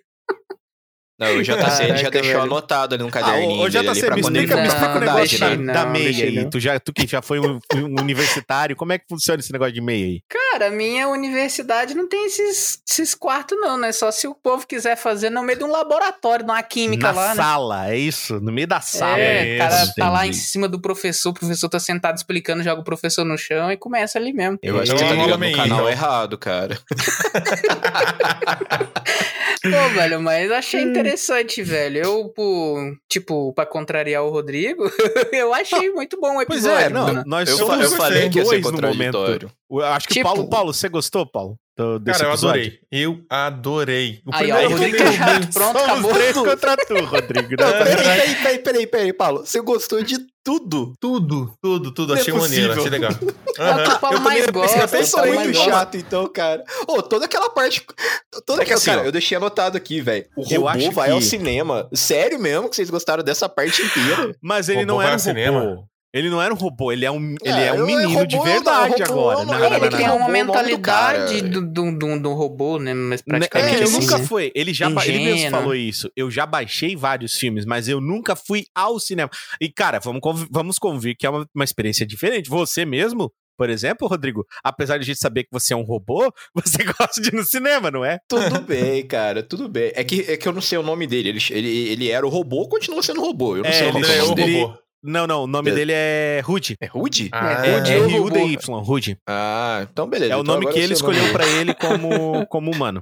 Não, 1.19 1.35
o 1.37 1.43
JC 1.43 1.83
ele 1.83 1.97
já 1.97 2.09
deixou 2.09 2.31
velho. 2.31 2.41
anotado 2.43 2.95
ali 2.95 3.03
no 3.03 3.09
Ah, 3.09 3.11
caderninho 3.11 3.69
dele 3.69 3.89
ali 3.89 3.99
JC, 3.99 4.09
me 4.15 4.21
quando 4.21 4.35
ele 4.37 4.45
explica, 4.45 4.61
me 4.61 4.67
explica 4.67 4.91
o 4.91 4.93
Não, 4.93 4.99
negócio 5.01 5.37
faculdade, 5.37 5.57
da, 5.57 5.63
não, 5.65 5.73
da 5.73 5.85
MEI 5.85 6.03
deixei 6.05 6.27
aí. 6.29 6.35
não. 6.35 6.49
Tu, 6.49 6.59
já, 6.59 6.79
tu 6.79 6.93
que 6.93 7.05
já 7.05 7.21
foi 7.21 7.39
um, 7.39 7.59
um 7.75 7.85
universitário, 8.01 8.75
como 8.75 8.93
é 8.93 8.97
que 8.97 9.05
funciona 9.09 9.39
esse 9.39 9.51
negócio 9.51 9.73
de 9.73 9.81
MEI 9.81 10.03
aí? 10.03 10.21
Cara, 10.29 10.48
a 10.67 10.69
minha 10.69 11.07
universidade 11.09 11.95
não 11.95 12.07
tem 12.07 12.25
esses, 12.25 12.79
esses 12.89 13.15
quartos, 13.15 13.57
não, 13.59 13.77
né? 13.77 13.91
Só 13.91 14.11
se 14.11 14.27
o 14.27 14.35
povo 14.35 14.65
quiser 14.67 14.95
fazer 14.95 15.29
no 15.29 15.41
meio 15.43 15.57
de 15.59 15.63
um 15.65 15.71
laboratório, 15.71 16.45
de 16.45 16.51
uma 16.51 16.61
química 16.63 17.11
Na 17.11 17.21
lá, 17.21 17.29
né? 17.29 17.35
sala, 17.35 17.89
é 17.91 17.97
isso? 17.97 18.39
No 18.39 18.51
meio 18.51 18.67
da 18.67 18.81
sala. 18.81 19.19
É, 19.19 19.55
o 19.55 19.57
cara 19.59 19.83
isso, 19.83 19.93
tá 19.95 20.09
lá 20.09 20.27
em 20.27 20.33
cima 20.33 20.67
do 20.67 20.79
professor, 20.81 21.29
o 21.29 21.33
professor 21.33 21.69
tá 21.69 21.79
sentado 21.79 22.17
explicando, 22.17 22.63
joga 22.63 22.81
o 22.81 22.83
professor 22.83 23.23
no 23.25 23.37
chão 23.37 23.71
e 23.71 23.77
começa 23.77 24.17
ali 24.19 24.33
mesmo. 24.33 24.57
Eu 24.61 24.79
acho 24.79 24.91
que 24.93 24.97
você 24.99 25.05
tá 25.05 25.15
no 25.15 25.27
canal 25.27 25.65
então. 25.79 25.89
errado, 25.89 26.37
cara. 26.37 26.79
Pô, 29.61 29.89
velho, 29.93 30.21
mas 30.21 30.49
Hum. 30.49 30.53
achei 30.53 30.81
interessante, 30.81 31.61
velho. 31.61 32.01
Eu, 32.03 32.29
por, 32.29 32.97
tipo, 33.09 33.53
pra 33.53 33.65
contrariar 33.65 34.23
o 34.23 34.29
Rodrigo, 34.29 34.83
eu 35.33 35.53
achei 35.53 35.89
muito 35.91 36.19
bom 36.19 36.37
o 36.37 36.45
Pois 36.45 36.63
episódio. 36.63 36.85
é, 36.85 36.89
não, 36.89 37.03
mano. 37.07 37.23
nós 37.25 37.49
Eu, 37.49 37.57
somos 37.57 37.91
eu 37.91 37.97
falei 37.97 38.29
que 38.29 38.39
ia 38.39 38.45
ser 38.45 38.61
contraditório. 38.61 39.51
Eu 39.71 39.85
acho 39.85 40.07
que 40.07 40.13
Tipo- 40.15 40.25
Paulo, 40.25 40.49
Paulo, 40.49 40.73
você 40.73 40.89
gostou, 40.89 41.25
Paulo? 41.25 41.55
do- 41.77 41.97
desse 41.97 42.19
Cara, 42.19 42.29
eu 42.31 42.33
episódio? 42.33 42.61
adorei. 42.61 42.79
Eu 42.91 43.21
adorei. 43.29 44.21
O 44.25 44.35
Aí, 44.35 44.51
ó, 44.51 44.55
primeiro 44.57 44.67
o 44.67 44.77
Rodrigo 44.77 44.97
tá. 44.97 45.39
Pronto, 45.53 45.79
Somos 45.79 45.81
acabou. 45.91 46.13
três 46.13 46.33
contra 46.33 46.77
tu, 46.77 47.05
Rodrigo. 47.05 47.49
Não, 47.57 47.65
Não, 47.65 47.71
peraí, 47.77 47.95
peraí, 47.95 48.35
peraí, 48.35 48.59
peraí, 48.59 48.87
peraí, 48.87 49.13
Paulo. 49.13 49.45
Você 49.45 49.61
gostou 49.61 50.03
de 50.03 50.17
tudo. 50.43 50.93
Tudo, 50.99 51.53
tudo, 51.61 51.93
tudo. 51.93 52.09
Não 52.09 52.17
é 52.17 52.21
Achei 52.21 52.33
maneiro, 52.33 52.73
possível. 52.73 52.73
achei 52.73 52.89
legal. 52.89 53.11
É 53.59 53.71
o 53.75 53.83
que 53.83 53.89
o 53.91 53.99
Paulo 53.99 54.17
Eu 54.17 54.21
mais 54.21 54.45
também- 54.45 54.61
gosta. 54.61 54.79
é 54.79 54.87
Vocês 54.87 55.09
são 55.09 55.25
muito 55.33 55.57
chato, 55.57 55.97
então, 55.97 56.27
cara. 56.27 56.63
Ô, 56.87 57.01
toda 57.01 57.25
aquela 57.25 57.49
parte. 57.49 57.85
Toda 58.45 58.61
É 58.61 58.65
que 58.65 58.71
aquela. 58.71 58.77
assim, 58.77 58.85
cara, 58.85 59.01
ó, 59.01 59.05
eu 59.05 59.11
deixei 59.11 59.35
anotado 59.37 59.75
aqui, 59.77 59.99
velho. 60.01 60.25
O 60.37 60.43
eu 60.49 60.61
robô 60.61 60.91
vai 60.91 61.11
ao 61.11 61.19
que- 61.19 61.25
cinema. 61.25 61.89
Sério 61.93 62.39
mesmo 62.39 62.69
que 62.69 62.75
vocês 62.77 62.89
gostaram 62.89 63.21
dessa 63.23 63.49
parte 63.49 63.81
inteira? 63.81 64.33
Mas 64.41 64.69
ele 64.69 64.79
Robô 64.79 64.87
não 64.87 64.95
vai 64.97 65.05
era 65.07 65.11
um 65.11 65.15
ao 65.15 65.19
cinema? 65.19 65.59
robô. 65.61 65.83
Ele 66.13 66.29
não 66.29 66.41
era 66.41 66.51
um 66.53 66.57
robô, 66.57 66.91
ele 66.91 67.05
é 67.05 67.11
um, 67.11 67.35
ele 67.43 67.59
É, 67.59 67.67
é 67.67 67.73
um 67.73 67.85
menino 67.85 68.25
de 68.25 68.35
não, 68.35 68.43
verdade 68.43 69.03
robô 69.03 69.29
agora. 69.29 69.45
não, 69.45 69.53
Não, 69.53 69.55
é, 69.63 69.69
não, 69.69 69.77
ele 69.77 69.89
não, 69.89 69.97
tem 69.97 70.07
não. 70.07 70.15
uma 70.17 70.25
o 70.25 70.27
nome 70.27 70.43
mentalidade 70.43 71.41
do, 71.41 71.61
do, 71.61 71.91
do, 71.97 72.19
do 72.19 72.33
robô, 72.33 72.79
né? 72.79 72.93
Mas 72.93 73.21
É, 73.21 73.23
praticamente 73.25 73.75
ele 73.75 73.83
assim, 73.83 73.99
nunca 74.01 74.17
né? 74.17 74.23
foi. 74.25 74.51
Ele 74.55 74.73
já 74.73 74.89
ba- 74.89 75.05
ele 75.05 75.19
mesmo 75.19 75.51
falou 75.51 75.75
isso. 75.75 76.11
Eu 76.15 76.31
já 76.31 76.45
baixei 76.45 76.95
vários 76.95 77.35
filmes, 77.35 77.63
mas 77.65 77.87
eu 77.87 78.01
nunca 78.01 78.35
fui 78.35 78.65
ao 78.73 78.99
cinema. 78.99 79.29
E, 79.61 79.69
cara, 79.71 79.99
vamos, 79.99 80.21
conv- 80.21 80.47
vamos 80.49 80.79
convir 80.79 81.15
que 81.15 81.25
é 81.25 81.29
uma, 81.29 81.47
uma 81.53 81.63
experiência 81.63 82.05
diferente. 82.05 82.49
Você 82.49 82.85
mesmo, 82.85 83.31
por 83.55 83.69
exemplo, 83.69 84.07
Rodrigo, 84.07 84.45
apesar 84.63 84.97
de 84.97 85.03
a 85.03 85.05
gente 85.05 85.19
saber 85.19 85.43
que 85.43 85.49
você 85.51 85.73
é 85.73 85.77
um 85.77 85.83
robô, 85.83 86.33
você 86.55 86.83
gosta 86.85 87.21
de 87.21 87.27
ir 87.27 87.33
no 87.35 87.43
cinema, 87.43 87.91
não 87.91 88.03
é? 88.03 88.17
Tudo 88.27 88.61
bem, 88.65 89.05
cara, 89.05 89.43
tudo 89.43 89.69
bem. 89.69 89.91
É 89.93 90.03
que, 90.03 90.21
é 90.21 90.37
que 90.37 90.47
eu 90.47 90.53
não 90.53 90.61
sei 90.61 90.77
o 90.79 90.83
nome 90.83 91.05
dele. 91.05 91.29
Ele, 91.29 91.39
ele, 91.51 91.69
ele 91.89 92.09
era 92.09 92.25
o 92.25 92.29
robô, 92.29 92.67
continua 92.67 93.03
sendo 93.03 93.21
robô. 93.21 93.55
Eu 93.57 93.63
não 93.63 93.69
É, 93.69 93.73
sei 93.73 93.87
ele 93.89 93.91
qual 93.91 94.03
que 94.05 94.11
é 94.11 94.17
é 94.17 94.23
o 94.23 94.25
o 94.25 94.29
nome 94.29 94.35
dele. 94.43 94.61
robô. 94.63 94.79
Não, 95.03 95.25
não, 95.25 95.43
o 95.43 95.47
nome 95.47 95.71
É. 95.71 95.73
dele 95.73 95.91
é 95.95 96.41
Rudy. 96.43 96.75
É 96.81 96.85
Rude? 96.85 97.29
Ah, 97.31 97.65
É, 97.65 97.69
É, 97.69 97.77
Rudy 97.77 97.91
é. 97.91 97.97
R-U-D-Y, 97.99 98.79
Rudy. 98.81 99.17
Ah, 99.27 99.87
então 99.89 100.07
beleza. 100.07 100.33
É 100.33 100.37
o 100.37 100.41
Então 100.41 100.55
nome 100.55 100.65
que 100.67 100.73
eu 100.73 100.77
ele 100.77 100.83
nome 100.87 100.93
escolheu 100.93 101.21
dele. 101.21 101.33
pra 101.33 101.47
ele 101.47 101.73
como, 101.73 102.45
como 102.47 102.71
humano. 102.71 103.01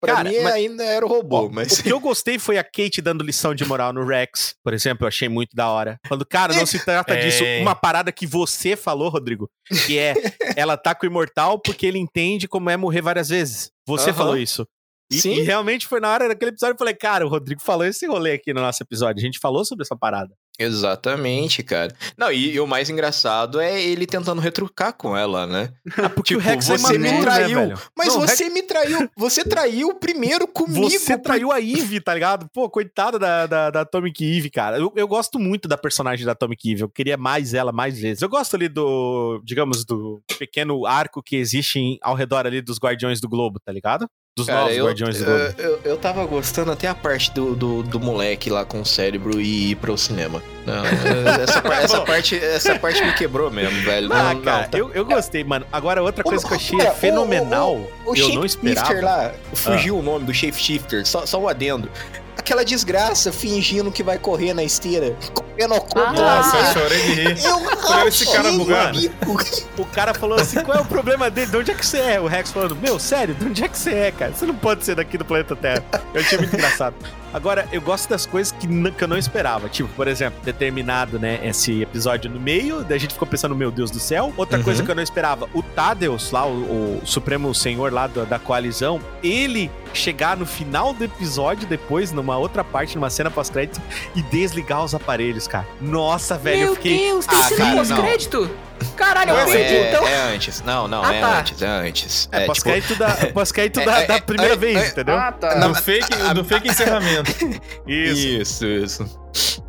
Pra 0.00 0.16
Cara, 0.16 0.28
mim 0.28 0.40
mas- 0.42 0.52
ainda 0.52 0.84
era 0.84 1.06
o 1.06 1.08
robô, 1.08 1.46
Ó, 1.46 1.48
mas. 1.48 1.78
O 1.78 1.82
que 1.82 1.90
eu 1.92 2.00
gostei 2.00 2.38
foi 2.38 2.58
a 2.58 2.64
Kate 2.64 3.00
dando 3.00 3.24
lição 3.24 3.54
de 3.54 3.64
moral 3.64 3.90
no 3.92 4.04
Rex, 4.04 4.54
por 4.62 4.74
exemplo, 4.74 5.04
eu 5.04 5.08
achei 5.08 5.28
muito 5.30 5.54
da 5.54 5.68
hora. 5.70 5.96
Quando, 6.08 6.26
cara, 6.26 6.52
não 6.52 6.66
se 6.66 6.78
trata 6.84 7.14
É. 7.14 7.20
disso. 7.24 7.42
Uma 7.62 7.74
parada 7.74 8.12
que 8.12 8.26
você 8.26 8.76
falou, 8.76 9.08
Rodrigo, 9.08 9.48
que 9.86 9.96
é 9.98 10.12
ela 10.58 10.76
tá 10.76 10.94
com 10.94 11.06
o 11.06 11.08
imortal 11.08 11.58
porque 11.58 11.86
ele 11.86 11.98
entende 11.98 12.46
como 12.48 12.68
é 12.68 12.76
morrer 12.76 13.00
várias 13.00 13.28
vezes. 13.30 13.70
Você 13.86 14.12
falou 14.12 14.36
isso. 14.36 14.66
E, 15.10 15.20
Sim. 15.20 15.36
e 15.36 15.40
realmente 15.40 15.86
foi 15.86 16.00
na 16.00 16.12
hora 16.12 16.28
daquele 16.28 16.50
episódio 16.50 16.74
eu 16.74 16.78
falei, 16.78 16.92
cara, 16.94 17.24
o 17.24 17.30
Rodrigo 17.30 17.62
falou 17.62 17.86
esse 17.86 18.04
rolê 18.06 18.32
aqui 18.32 18.52
no 18.52 18.60
nosso 18.60 18.82
episódio. 18.82 19.22
A 19.22 19.24
gente 19.24 19.38
falou 19.38 19.64
sobre 19.64 19.84
essa 19.84 19.96
parada. 19.96 20.34
Exatamente, 20.58 21.62
cara. 21.62 21.94
Não, 22.16 22.32
e, 22.32 22.52
e 22.54 22.60
o 22.60 22.66
mais 22.66 22.88
engraçado 22.90 23.60
é 23.60 23.80
ele 23.82 24.06
tentando 24.06 24.40
retrucar 24.40 24.92
com 24.92 25.16
ela, 25.16 25.46
né? 25.46 25.70
Ah, 25.98 26.08
porque 26.08 26.34
Tipo, 26.34 26.40
o 26.40 26.42
Rex 26.42 26.68
é 26.70 26.78
você 26.78 26.98
me 26.98 27.08
imaturo, 27.08 27.22
traiu. 27.22 27.66
né? 27.68 27.74
Mas 27.96 28.08
Não, 28.08 28.16
o 28.16 28.20
Rex- 28.20 28.32
você 28.38 28.48
me 28.50 28.62
traiu. 28.62 29.10
Você 29.16 29.44
traiu 29.44 29.94
primeiro 29.94 30.46
comigo. 30.48 30.88
Você 30.90 31.18
traiu 31.18 31.50
a 31.52 31.60
Eve, 31.60 32.00
tá 32.00 32.14
ligado? 32.14 32.48
Pô, 32.52 32.68
coitada 32.70 33.18
da, 33.18 33.46
da, 33.46 33.70
da 33.70 33.80
Atomic 33.82 34.24
Eve, 34.24 34.50
cara. 34.50 34.78
Eu, 34.78 34.92
eu 34.96 35.08
gosto 35.08 35.38
muito 35.38 35.66
da 35.68 35.76
personagem 35.76 36.24
da 36.24 36.32
Atomic 36.32 36.70
Eve. 36.72 36.82
Eu 36.82 36.88
queria 36.88 37.16
mais 37.16 37.54
ela 37.54 37.72
mais 37.72 37.98
vezes. 37.98 38.22
Eu 38.22 38.28
gosto 38.28 38.54
ali 38.56 38.68
do, 38.68 39.40
digamos, 39.44 39.84
do 39.84 40.22
pequeno 40.38 40.86
arco 40.86 41.22
que 41.22 41.36
existe 41.36 41.78
em- 41.78 41.98
ao 42.02 42.14
redor 42.14 42.46
ali 42.46 42.60
dos 42.62 42.78
Guardiões 42.78 43.20
do 43.20 43.28
Globo, 43.28 43.58
tá 43.58 43.72
ligado? 43.72 44.08
Dos 44.38 44.46
Cara, 44.46 44.60
novos 44.60 44.76
eu, 44.76 44.86
Guardiões 44.86 45.18
do 45.18 45.24
Globo. 45.24 45.40
eu, 45.40 45.52
eu, 45.64 45.80
eu 45.84 45.96
tava 45.96 46.24
gostando 46.24 46.70
até 46.70 46.86
a 46.86 46.94
parte 46.94 47.32
do, 47.32 47.56
do, 47.56 47.82
do 47.82 47.98
moleque 47.98 48.48
lá 48.48 48.64
com 48.64 48.80
o 48.80 48.86
cérebro 48.86 49.40
e 49.40 49.72
ir 49.72 49.74
pro 49.74 49.98
cinema. 49.98 50.40
Não, 50.64 50.84
essa, 51.42 51.58
essa 51.82 52.00
parte, 52.02 52.36
essa 52.36 52.78
parte 52.78 53.04
me 53.04 53.12
quebrou 53.14 53.50
mesmo, 53.50 53.82
velho. 53.82 54.12
Ah, 54.12 54.34
não, 54.34 54.40
cara, 54.42 54.62
não, 54.62 54.68
tá- 54.68 54.78
eu, 54.78 54.92
eu 54.92 55.04
gostei, 55.04 55.42
mano. 55.42 55.66
Agora, 55.72 56.02
outra 56.02 56.22
coisa 56.22 56.46
que 56.46 56.52
eu 56.52 56.56
achei 56.56 56.78
Cara, 56.78 56.92
o- 56.92 56.94
fenomenal, 56.94 57.74
O 58.06 58.14
eu 58.14 58.28
não 58.30 58.44
esperava. 58.44 59.00
lá, 59.00 59.32
fugiu 59.54 59.98
o 59.98 60.02
nome 60.02 60.24
do 60.24 60.32
shapeshifter, 60.32 61.04
só, 61.06 61.26
só 61.26 61.40
o 61.40 61.48
adendo. 61.48 61.90
Aquela 62.38 62.64
desgraça 62.64 63.30
fingindo 63.32 63.90
que 63.92 64.02
vai 64.02 64.16
correr 64.18 64.54
na 64.54 64.62
esteira, 64.64 65.14
correndo 65.34 65.74
ao 65.74 65.86
Ah, 65.96 66.12
Nossa, 66.12 66.56
eu 66.56 66.72
chorei 66.72 67.02
de 67.02 67.12
rir. 67.12 67.44
Eu 67.44 67.58
Olha 67.90 68.08
esse 68.08 68.26
cara 68.30 68.52
bugado. 68.52 68.98
O 69.76 69.84
cara 69.84 70.14
falou 70.14 70.38
assim: 70.40 70.60
qual 70.62 70.78
é 70.78 70.80
o 70.80 70.84
problema 70.84 71.30
dele? 71.30 71.50
De 71.50 71.56
onde 71.56 71.70
é 71.70 71.74
que 71.74 71.84
você 71.84 71.98
é? 71.98 72.20
O 72.20 72.26
Rex 72.26 72.50
falando: 72.52 72.76
Meu, 72.76 72.98
sério, 72.98 73.34
de 73.34 73.44
onde 73.44 73.64
é 73.64 73.68
que 73.68 73.76
você 73.76 73.90
é, 73.92 74.12
cara? 74.12 74.32
Você 74.32 74.46
não 74.46 74.54
pode 74.54 74.84
ser 74.84 74.94
daqui 74.94 75.18
do 75.18 75.24
planeta 75.24 75.54
Terra. 75.56 75.84
Eu 76.14 76.20
achei 76.20 76.38
muito 76.38 76.54
engraçado. 76.54 76.94
Agora, 77.34 77.68
eu 77.70 77.80
gosto 77.82 78.08
das 78.08 78.24
coisas 78.24 78.52
que, 78.52 78.66
que 78.92 79.04
eu 79.04 79.08
não 79.08 79.18
esperava. 79.18 79.68
Tipo, 79.68 79.88
por 79.90 80.08
exemplo, 80.08 80.40
determinado, 80.42 81.18
né, 81.18 81.38
esse 81.42 81.82
episódio 81.82 82.30
no 82.30 82.40
meio, 82.40 82.82
daí 82.84 82.96
a 82.96 83.00
gente 83.00 83.12
ficou 83.12 83.28
pensando, 83.28 83.54
meu 83.54 83.70
Deus 83.70 83.90
do 83.90 84.00
céu. 84.00 84.32
Outra 84.36 84.56
Uhum. 84.58 84.64
coisa 84.64 84.82
que 84.82 84.90
eu 84.90 84.94
não 84.94 85.02
esperava, 85.02 85.46
o 85.52 85.62
Tadeus, 85.62 86.30
lá, 86.30 86.46
o, 86.46 86.50
o 86.50 87.02
Supremo 87.04 87.54
Senhor 87.54 87.92
lá 87.92 88.06
da, 88.06 88.24
da 88.24 88.38
coalizão, 88.38 88.98
ele 89.22 89.70
chegar 89.92 90.36
no 90.36 90.46
final 90.46 90.92
do 90.92 91.04
episódio, 91.04 91.66
depois, 91.68 92.12
numa 92.12 92.36
outra 92.36 92.62
parte, 92.64 92.94
numa 92.96 93.10
cena 93.10 93.30
pós-crédito, 93.30 93.80
e 94.14 94.22
desligar 94.22 94.84
os 94.84 94.94
aparelhos, 94.94 95.46
cara. 95.46 95.66
Nossa, 95.80 96.36
velho, 96.36 96.60
eu 96.60 96.66
Meu 96.66 96.74
fiquei. 96.76 96.98
Deus, 96.98 97.26
tem 97.26 97.38
Ah, 97.38 97.42
cena 97.44 97.58
cara, 97.64 97.76
pós-crédito? 97.76 98.50
Caralho, 98.96 99.32
Não, 99.32 99.40
eu 99.40 99.46
perdi, 99.46 99.74
é, 99.74 99.90
então. 99.90 100.06
é 100.06 100.16
antes. 100.34 100.62
Não, 100.62 100.86
não, 100.86 101.04
Ah, 101.04 101.12
é 101.14 101.20
tá. 101.20 101.38
antes, 101.40 101.62
é 101.62 101.66
antes. 101.66 102.28
É, 102.30 102.36
É, 102.36 102.40
tipo, 102.40 102.46
pós-crédito 102.52 102.94
da, 102.96 103.08
pós-crédito 103.34 103.80
é, 103.80 103.84
da, 103.84 104.00
é, 104.02 104.06
da 104.06 104.14
é, 104.14 104.20
primeira 104.20 104.54
é, 104.54 104.56
vez, 104.56 104.76
é, 104.76 104.88
entendeu? 104.88 105.16
Ah, 105.16 105.32
tá. 105.32 105.54
Do 105.54 105.74
fake, 105.74 106.16
do 106.34 106.44
fake 106.44 106.68
encerramento. 106.68 107.30
Isso. 107.86 108.26
Isso, 108.28 108.66
isso. 108.66 109.20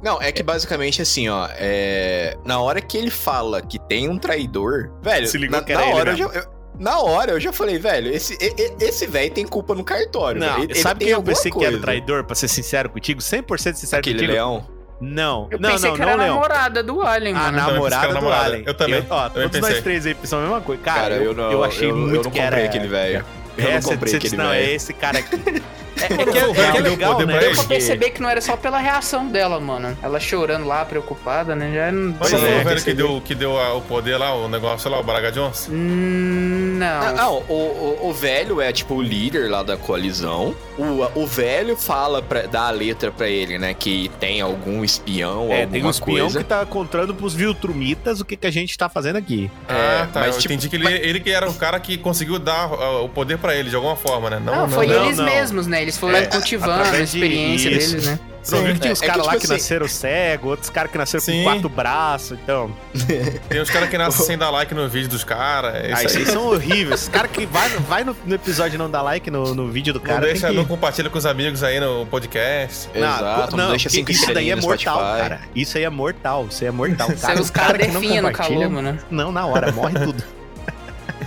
Não, 0.01 0.21
é 0.21 0.31
que 0.31 0.41
basicamente 0.43 1.01
assim, 1.01 1.27
ó, 1.27 1.47
é... 1.53 2.37
na 2.45 2.59
hora 2.59 2.79
que 2.79 2.97
ele 2.97 3.09
fala 3.09 3.61
que 3.61 3.77
tem 3.79 4.07
um 4.07 4.17
traidor, 4.17 4.91
velho, 5.01 5.27
Se 5.27 5.37
ligou 5.37 5.59
na, 5.59 5.63
que 5.65 5.71
era 5.73 5.81
na 5.81 5.87
ele 5.87 5.99
hora 5.99 6.11
eu 6.11 6.17
mesmo. 6.17 6.33
já, 6.33 6.39
eu- 6.39 6.58
na 6.79 6.99
hora 6.99 7.31
eu 7.33 7.39
já 7.39 7.51
falei, 7.53 7.77
velho, 7.77 8.11
esse 8.11 8.37
esse 8.79 9.05
velho 9.05 9.31
tem 9.31 9.45
culpa 9.45 9.75
no 9.75 9.83
cartório. 9.83 10.39
Não. 10.39 10.63
Ele- 10.63 10.73
sabe 10.75 11.05
quem 11.05 11.13
eu 11.13 11.21
pensei 11.21 11.51
que 11.51 11.57
era 11.57 11.67
o 11.67 11.71
coisa. 11.71 11.81
traidor, 11.83 12.23
pra 12.23 12.35
ser 12.35 12.47
sincero 12.47 12.89
contigo? 12.89 13.21
100% 13.21 13.73
sincero 13.75 13.99
Aquele 13.99 14.15
contigo? 14.19 14.33
leão. 14.33 14.65
Não, 15.01 15.47
Eu 15.49 15.57
não, 15.59 15.69
pensei 15.71 15.89
não, 15.89 15.95
que 15.95 16.01
era 16.01 16.17
não, 16.17 16.23
a 16.23 16.27
namorada 16.27 16.83
do 16.83 17.01
Alien, 17.01 17.33
A 17.33 17.39
mano. 17.39 17.57
que 17.57 17.71
namorada 17.71 18.07
do 18.09 18.13
namorada. 18.15 18.45
Allen. 18.45 18.63
Eu 18.65 18.73
também, 18.73 19.05
ó, 19.09 19.29
também 19.29 19.43
todos 19.47 19.59
nós 19.61 19.69
pensei. 19.69 19.81
três 19.83 20.05
aí 20.05 20.13
pensamos 20.13 20.43
a 20.45 20.47
mesma 20.49 20.61
coisa. 20.61 20.81
Cara, 20.83 20.99
Cara, 21.01 21.15
eu, 21.15 21.23
eu 21.23 21.33
não- 21.33 21.51
eu 21.51 21.63
achei 21.63 21.85
eu- 21.89 21.91
eu 21.91 21.95
muito 21.95 22.23
não 22.25 22.31
que 22.31 22.37
era... 22.39 22.47
comprei 22.49 22.65
aquele 22.65 22.87
velho. 22.87 23.25
Eu 23.57 23.63
não 23.63 23.71
É, 23.71 23.81
você 23.81 23.89
comprei 23.93 24.11
você 24.11 24.17
aquele 24.17 24.35
não, 24.37 24.51
é 24.51 24.59
velho. 24.59 24.71
esse 24.75 24.93
cara 24.93 25.19
aqui. 25.19 25.35
É, 25.99 26.05
é 26.05 26.07
que, 26.07 26.37
é, 26.37 26.41
é 26.65 26.71
que 26.71 26.81
deu 26.81 26.91
legal, 26.93 27.19
né? 27.19 27.25
pra 27.25 27.43
ele. 27.45 27.59
Eu 27.59 27.63
percebi 27.65 28.09
que 28.09 28.21
não 28.21 28.29
era 28.29 28.39
só 28.39 28.55
pela 28.55 28.77
reação 28.79 29.27
dela, 29.27 29.59
mano. 29.59 29.97
Ela 30.01 30.17
chorando 30.17 30.65
lá, 30.65 30.85
preocupada, 30.85 31.57
né? 31.57 31.73
Já 31.73 31.91
não 31.91 32.15
Mas 32.17 32.31
não 32.31 32.39
foi 32.39 32.49
é, 32.53 32.61
o 32.61 32.63
velho 32.63 32.81
que 32.81 32.93
deu, 32.93 33.21
que 33.25 33.35
deu 33.35 33.59
a- 33.59 33.73
o 33.73 33.81
poder 33.81 34.15
lá, 34.15 34.33
o 34.33 34.47
negócio 34.47 34.89
lá, 34.89 34.97
o 34.97 35.03
Braga 35.03 35.29
Jones? 35.29 35.67
Hum, 35.69 36.58
Não. 36.79 37.15
Não, 37.15 37.33
o, 37.49 37.97
o, 38.03 38.09
o 38.09 38.13
velho 38.13 38.61
é 38.61 38.71
tipo 38.71 38.95
o 38.95 39.01
líder 39.01 39.49
lá 39.49 39.61
da 39.63 39.75
coalizão. 39.77 40.55
O, 40.77 41.19
o 41.21 41.27
velho 41.27 41.75
fala, 41.75 42.21
pra, 42.21 42.43
dá 42.43 42.67
a 42.67 42.71
letra 42.71 43.11
pra 43.11 43.27
ele, 43.27 43.57
né? 43.59 43.73
Que 43.73 44.09
tem 44.19 44.39
algum 44.41 44.83
espião 44.83 45.47
ou 45.47 45.51
É, 45.53 45.61
alguma 45.63 45.71
tem 45.71 45.85
um 45.85 45.89
espião 45.89 46.17
coisa. 46.27 46.37
que 46.39 46.43
tá 46.45 46.65
contando 46.65 47.13
pros 47.13 47.33
Viltrumitas 47.33 48.21
o 48.21 48.25
que, 48.25 48.35
que 48.37 48.47
a 48.47 48.51
gente 48.51 48.77
tá 48.77 48.87
fazendo 48.89 49.17
aqui. 49.17 49.51
Ah, 49.67 49.73
É, 49.73 50.05
tá. 50.13 50.19
mas, 50.21 50.35
eu 50.35 50.41
tipo, 50.41 50.53
entendi 50.53 50.69
que 50.69 50.75
ele, 50.75 50.87
ele 50.87 51.19
que 51.19 51.29
era 51.31 51.49
o 51.49 51.53
cara 51.53 51.79
que 51.79 51.97
conseguiu 51.97 52.39
dar 52.39 52.71
uh, 52.71 53.03
o 53.05 53.09
poder 53.09 53.37
pra 53.37 53.55
ele 53.55 53.69
de 53.69 53.75
alguma 53.75 53.95
forma, 53.95 54.29
né? 54.29 54.41
Não, 54.43 54.55
Não, 54.61 54.69
foi 54.69 54.87
não, 54.87 55.05
eles 55.05 55.17
não. 55.17 55.25
mesmos, 55.25 55.67
né? 55.67 55.81
Eles 55.81 55.97
foram 55.97 56.15
É, 56.17 56.25
cultivando 56.27 56.83
a 56.83 56.91
de- 56.91 57.03
experiência 57.03 57.69
isso. 57.69 57.91
deles, 57.91 58.05
né? 58.07 58.19
Não 58.51 58.63
que 58.73 58.79
tinha 58.79 58.89
É, 58.89 58.93
os 58.93 58.99
é 58.99 59.05
que, 59.05 59.07
caras 59.11 59.25
lá 59.25 59.31
tipo 59.33 59.39
que 59.41 59.45
assim- 59.45 59.53
nasceram 59.63 59.87
cego, 59.87 60.49
outros 60.49 60.69
caras 60.69 60.91
que 60.91 60.97
nasceram 60.97 61.23
Sim. 61.23 61.37
com 61.39 61.43
quatro 61.51 61.69
braços, 61.69 62.37
então. 62.41 62.71
Tem 63.49 63.61
uns 63.61 63.69
caras 63.69 63.89
que 63.89 63.97
nascem 63.97 64.25
sem 64.25 64.37
dar 64.37 64.49
like 64.49 64.73
no 64.73 64.87
vídeo 64.87 65.09
dos 65.09 65.23
caras. 65.23 65.75
É 65.75 65.93
Ah, 65.93 66.03
isso 66.03 66.17
esses 66.19 66.29
são 66.29 66.47
horríveis. 66.47 67.03
Os 67.03 67.09
caras 67.09 67.31
que 67.31 67.45
vai, 67.45 67.69
vai 67.69 68.03
no, 68.03 68.15
no 68.25 68.35
episódio 68.35 68.75
e 68.75 68.77
não 68.77 68.89
dá 68.89 69.01
like 69.01 69.29
no, 69.29 69.53
no 69.53 69.67
vídeo 69.69 69.93
do 69.93 69.99
Não, 69.99 70.05
cara. 70.05 70.21
deixa, 70.21 70.47
tem 70.47 70.55
não 70.55 70.63
que... 70.63 70.69
compartilha 70.69 71.09
com 71.09 71.17
os 71.17 71.25
amigos 71.25 71.63
aí 71.63 71.79
no 71.79 72.05
podcast. 72.05 72.89
Exato, 72.93 73.55
não, 73.57 73.69
deixa 73.71 73.89
que 73.89 73.95
cinco 73.95 74.11
Isso 74.11 74.33
daí 74.33 74.49
é 74.49 74.55
mortal, 74.55 74.97
Spotify. 74.97 75.21
cara. 75.21 75.41
Isso 75.55 75.77
aí 75.77 75.83
é 75.83 75.89
mortal. 75.89 76.47
Isso 76.49 76.63
aí 76.63 76.67
é 76.67 76.71
mortal. 76.71 77.11
Isso 77.13 77.27
aí 77.27 77.39
os 77.39 77.49
caras 77.49 77.71
cara 77.71 77.79
que 77.85 77.87
não 77.91 78.01
definham 78.01 78.23
no 78.23 78.31
calor, 78.31 78.69
né? 78.69 78.99
Não, 79.11 79.31
na 79.31 79.45
hora, 79.45 79.71
morre 79.71 79.93
tudo. 79.99 80.23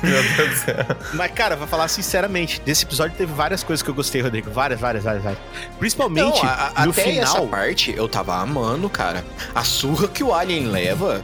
Meu 0.02 0.22
Deus 0.36 0.50
do 0.50 0.56
céu. 0.56 0.74
Mas, 1.14 1.30
cara, 1.32 1.56
vou 1.56 1.66
falar 1.66 1.88
sinceramente, 1.88 2.60
desse 2.62 2.84
episódio 2.84 3.16
teve 3.16 3.32
várias 3.32 3.62
coisas 3.62 3.82
que 3.82 3.90
eu 3.90 3.94
gostei, 3.94 4.20
Rodrigo. 4.20 4.50
Várias, 4.50 4.80
várias, 4.80 5.04
várias, 5.04 5.22
várias. 5.22 5.40
Principalmente 5.78 6.42
Não, 6.42 6.50
a- 6.50 6.72
a- 6.74 6.84
no 6.86 6.90
até 6.92 7.18
essa 7.18 7.32
final. 7.32 7.46
parte 7.48 7.94
eu 7.96 8.08
tava 8.08 8.34
amando, 8.36 8.88
cara. 8.90 9.24
A 9.54 9.62
surra 9.64 10.08
que 10.08 10.22
o 10.24 10.34
Alien 10.34 10.66
leva. 10.66 11.22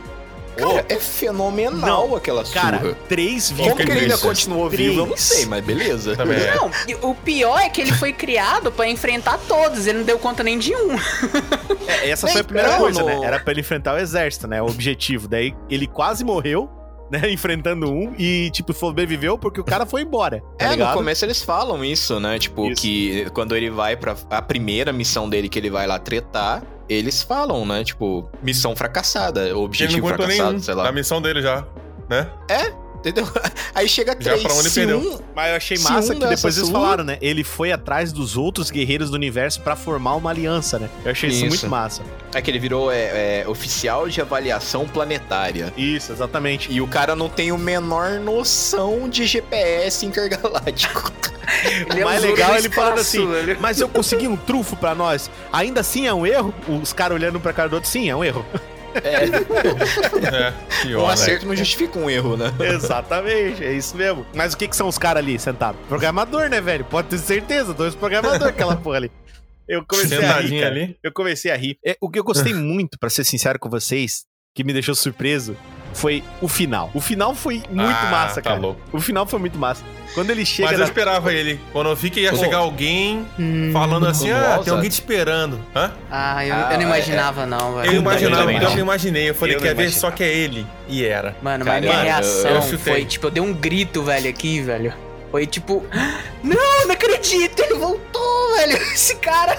Cara, 0.57 0.85
é 0.89 0.97
fenomenal 0.97 2.17
aquela 2.17 2.45
surra. 2.45 2.61
Cara, 2.61 2.95
três 3.09 3.53
Como 3.57 3.77
que 3.77 3.83
ele 3.83 3.93
ainda 4.01 4.19
continuou 4.19 4.69
vivo, 4.69 4.93
eu 5.03 5.07
não 5.07 5.15
Três. 5.15 5.21
sei, 5.21 5.47
mas 5.47 5.65
beleza. 5.65 6.17
Também 6.17 6.37
é. 6.37 6.57
Não, 6.57 6.69
e 6.89 6.97
o 6.97 7.15
pior 7.15 7.61
é 7.61 7.69
que 7.69 7.81
ele 7.81 7.93
foi 7.93 8.13
criado 8.13 8.73
pra 8.73 8.89
enfrentar 8.89 9.39
todos, 9.47 9.87
ele 9.87 9.99
não 9.99 10.05
deu 10.05 10.19
conta 10.19 10.43
nem 10.43 10.59
de 10.59 10.75
um. 10.75 10.97
É, 11.87 12.11
essa 12.11 12.27
foi 12.27 12.41
a 12.41 12.45
primeira 12.45 12.71
Então, 12.71 12.81
coisa, 12.81 13.03
né? 13.05 13.21
Era 13.23 13.39
pra 13.39 13.53
ele 13.53 13.61
enfrentar 13.61 13.95
o 13.95 13.99
exército, 13.99 14.49
né? 14.49 14.61
O 14.61 14.67
objetivo. 14.67 15.29
Daí 15.29 15.55
ele 15.71 15.87
quase 15.87 16.25
morreu, 16.25 16.69
né? 17.11 17.23
Enfrentando 17.33 17.91
um 17.93 18.15
e, 18.19 18.51
tipo, 18.51 18.73
sobreviveu 18.73 19.39
porque 19.39 19.61
o 19.61 19.65
cara 19.65 19.87
foi 19.87 20.03
embora. 20.03 20.41
Tá 20.59 20.65
É, 20.65 20.69
no 20.69 20.73
ligado? 20.73 20.95
começo 20.95 21.25
eles 21.25 21.43
falam 21.43 21.85
isso, 21.85 22.19
né? 22.21 22.39
Tipo, 22.39 22.67
Isso. 22.71 22.81
que 22.83 23.27
quando 23.35 23.55
ele 23.57 23.71
vai 23.71 23.97
pra. 23.97 24.17
A 24.31 24.43
primeira 24.43 24.93
missão 24.93 25.29
dele 25.29 25.49
que 25.49 25.59
ele 25.59 25.71
vai 25.71 25.87
lá 25.87 25.99
tretar, 25.99 26.63
eles 26.89 27.23
falam, 27.23 27.65
né? 27.67 27.85
Tipo, 27.85 28.29
missão 28.43 28.75
fracassada, 28.77 29.43
Ele 29.43 29.53
não 29.53 29.63
objetivo 29.63 30.07
fracassado, 30.09 30.49
nenhum 30.51 30.61
sei 30.63 30.75
lá. 30.75 30.93
missão 30.93 31.21
dele 31.21 31.43
já, 31.43 31.67
né? 32.09 32.31
Entendeu? 32.99 33.27
Aí 33.75 33.89
chega 33.89 34.13
Já 34.19 34.31
três. 34.33 34.43
pra 34.43 34.53
onde 34.55 34.69
se 34.71 34.81
perdeu. 34.81 34.99
um- 34.99 35.19
Mas 35.35 35.51
eu 35.51 35.57
achei 35.57 35.79
massa 35.79 36.13
um 36.15 36.19
que 36.19 36.27
depois 36.27 36.57
eles 36.57 36.69
sua- 36.69 36.81
falaram, 36.81 37.05
né? 37.05 37.17
Ele 37.21 37.45
foi 37.45 37.71
atrás 37.71 38.13
dos 38.13 38.37
outros 38.37 38.71
guerreiros 38.71 39.09
do 39.11 39.15
universo 39.15 39.61
pra 39.61 39.77
formar 39.77 40.17
uma 40.17 40.31
aliança, 40.31 40.79
né? 40.79 40.89
Eu 41.05 41.13
achei 41.13 41.29
isso, 41.31 41.39
Isso. 41.47 41.49
muito 41.49 41.69
massa. 41.69 42.03
É 42.35 42.43
que 42.43 42.51
ele 42.51 42.59
virou 42.59 42.91
é, 42.91 43.43
é, 43.43 43.49
oficial 43.49 44.09
de 44.09 44.21
avaliação 44.21 44.87
planetária. 44.89 45.73
Isso, 45.77 46.11
exatamente. 46.13 46.73
E 46.73 46.81
o 46.81 46.89
cara 46.89 47.15
não 47.15 47.29
tem 47.29 47.53
o 47.53 47.59
menor 47.59 48.19
noção 48.19 49.09
de 49.09 49.27
GPS 49.27 50.05
intergaláctico. 50.05 51.13
Ele 51.91 52.03
o 52.03 52.05
mais 52.05 52.23
é 52.23 52.27
legal 52.27 52.55
é 52.55 52.59
ele 52.59 52.69
do 52.69 52.75
falando 52.75 52.99
assim, 52.99 53.27
velho. 53.27 53.57
mas 53.59 53.81
eu 53.81 53.89
consegui 53.89 54.29
um 54.29 54.37
trufo 54.37 54.77
pra 54.77 54.95
nós. 54.95 55.31
Ainda 55.51 55.81
assim 55.81 56.07
é 56.07 56.13
um 56.13 56.27
erro? 56.27 56.55
Os 56.83 56.93
caras 56.93 57.15
olhando 57.17 57.41
pra 57.41 57.55
cara 57.55 57.71
do 57.71 57.75
outro, 57.77 57.89
sim, 57.89 58.11
é 58.11 58.15
um 58.15 58.23
erro. 58.23 58.45
É, 59.03 59.25
É, 59.25 60.51
um 60.51 60.83
pior, 60.83 61.07
né? 61.09 61.13
acerto 61.13 61.47
não 61.47 61.55
justifica 61.57 61.99
um 61.99 62.09
erro, 62.09 62.37
né? 62.37 62.53
Exatamente, 62.61 63.65
é 63.65 63.73
isso 63.73 63.97
mesmo. 63.97 64.27
Mas 64.35 64.55
o 64.55 64.57
que, 64.57 64.69
que 64.69 64.77
são 64.77 64.89
os 64.89 64.99
caras 64.99 65.23
ali 65.23 65.39
sentados? 65.39 65.81
Programador, 65.89 66.49
né, 66.49 66.61
velho? 66.61 66.85
Pode 66.85 67.09
ter 67.09 67.19
certeza, 67.19 67.73
dois 67.75 67.95
programadores 67.95 68.47
aquela 68.47 68.77
porra 68.77 68.97
ali. 68.99 69.11
Eu 69.69 69.85
comecei 69.87 70.25
a 70.25 70.41
rir, 70.41 70.61
cara. 70.61 70.75
ali. 70.75 70.97
Eu 71.03 71.13
comecei 71.13 71.51
a 71.51 71.57
rir. 71.57 71.79
É, 71.85 71.97
o 72.01 72.09
que 72.09 72.19
eu 72.19 72.25
gostei 72.25 72.55
muito, 72.55 72.99
pra 72.99 73.11
ser 73.11 73.25
sincero 73.25 73.59
com 73.59 73.69
vocês, 73.69 74.25
que 74.55 74.65
me 74.65 74.73
deixou 74.73 74.95
surpreso, 74.95 75.55
foi 75.99 76.23
o 76.41 76.49
final. 76.49 76.91
O 76.95 77.01
final 77.01 77.35
foi 77.35 77.63
muito 77.71 77.91
Ah, 77.91 78.11
massa, 78.11 78.37
tá 78.41 78.51
cara. 78.51 78.61
louco. 78.61 78.81
O 78.93 79.01
final 79.01 79.27
foi 79.27 79.39
muito 79.39 79.59
massa. 79.59 79.83
Quando 80.15 80.31
ele 80.31 80.45
chega 80.47 80.69
Mas 80.69 80.73
eu 80.73 80.79
na... 80.79 80.85
esperava 80.87 81.33
ele. 81.33 81.61
Quando 81.73 81.91
eu 81.91 81.97
vi 81.97 82.09
que 82.11 82.21
ia 82.21 82.31
Pô. 82.31 82.39
chegar 82.39 82.59
alguém 82.59 83.27
Hum. 83.39 83.71
falando 83.73 84.07
assim, 84.07 84.31
ah, 84.31 84.61
tem 84.65 84.73
alguém 84.73 84.89
te 84.89 84.95
esperando. 84.95 85.61
Hã? 85.77 85.93
Ah, 86.11 86.45
eu, 86.47 86.55
Ah, 86.55 86.59
eu 86.73 86.79
não 86.79 86.81
é- 86.81 86.83
imaginava, 86.83 87.47
não, 87.47 87.75
velho. 87.77 87.93
Eu 87.93 88.01
imaginava, 88.01 88.53
eu 88.53 88.61
não. 88.71 88.79
imaginei. 88.79 89.29
Eu 89.31 89.35
falei, 89.35 89.57
Eu 89.57 89.77
ver? 89.77 89.91
Só 89.91 90.11
que 90.11 90.23
é 90.25 90.29
ele. 90.35 90.67
E 90.89 91.05
era. 91.05 91.37
Mano, 91.43 91.65
Cara, 91.65 91.77
mas 91.77 91.83
minha 91.85 91.93
mano, 91.97 92.05
reação 92.07 92.51
eu 92.53 92.63
foi, 92.79 93.05
tipo, 93.05 93.27
eu 93.27 93.31
dei 93.31 93.43
um 93.43 93.53
grito, 93.53 94.03
velho, 94.03 94.29
aqui, 94.31 94.61
velho. 94.63 94.95
Foi 95.31 95.47
tipo, 95.47 95.85
não, 96.43 96.87
não 96.87 96.93
acredito, 96.93 97.61
ele 97.61 97.75
voltou, 97.75 98.57
velho. 98.57 98.77
Esse 98.95 99.15
cara. 99.17 99.59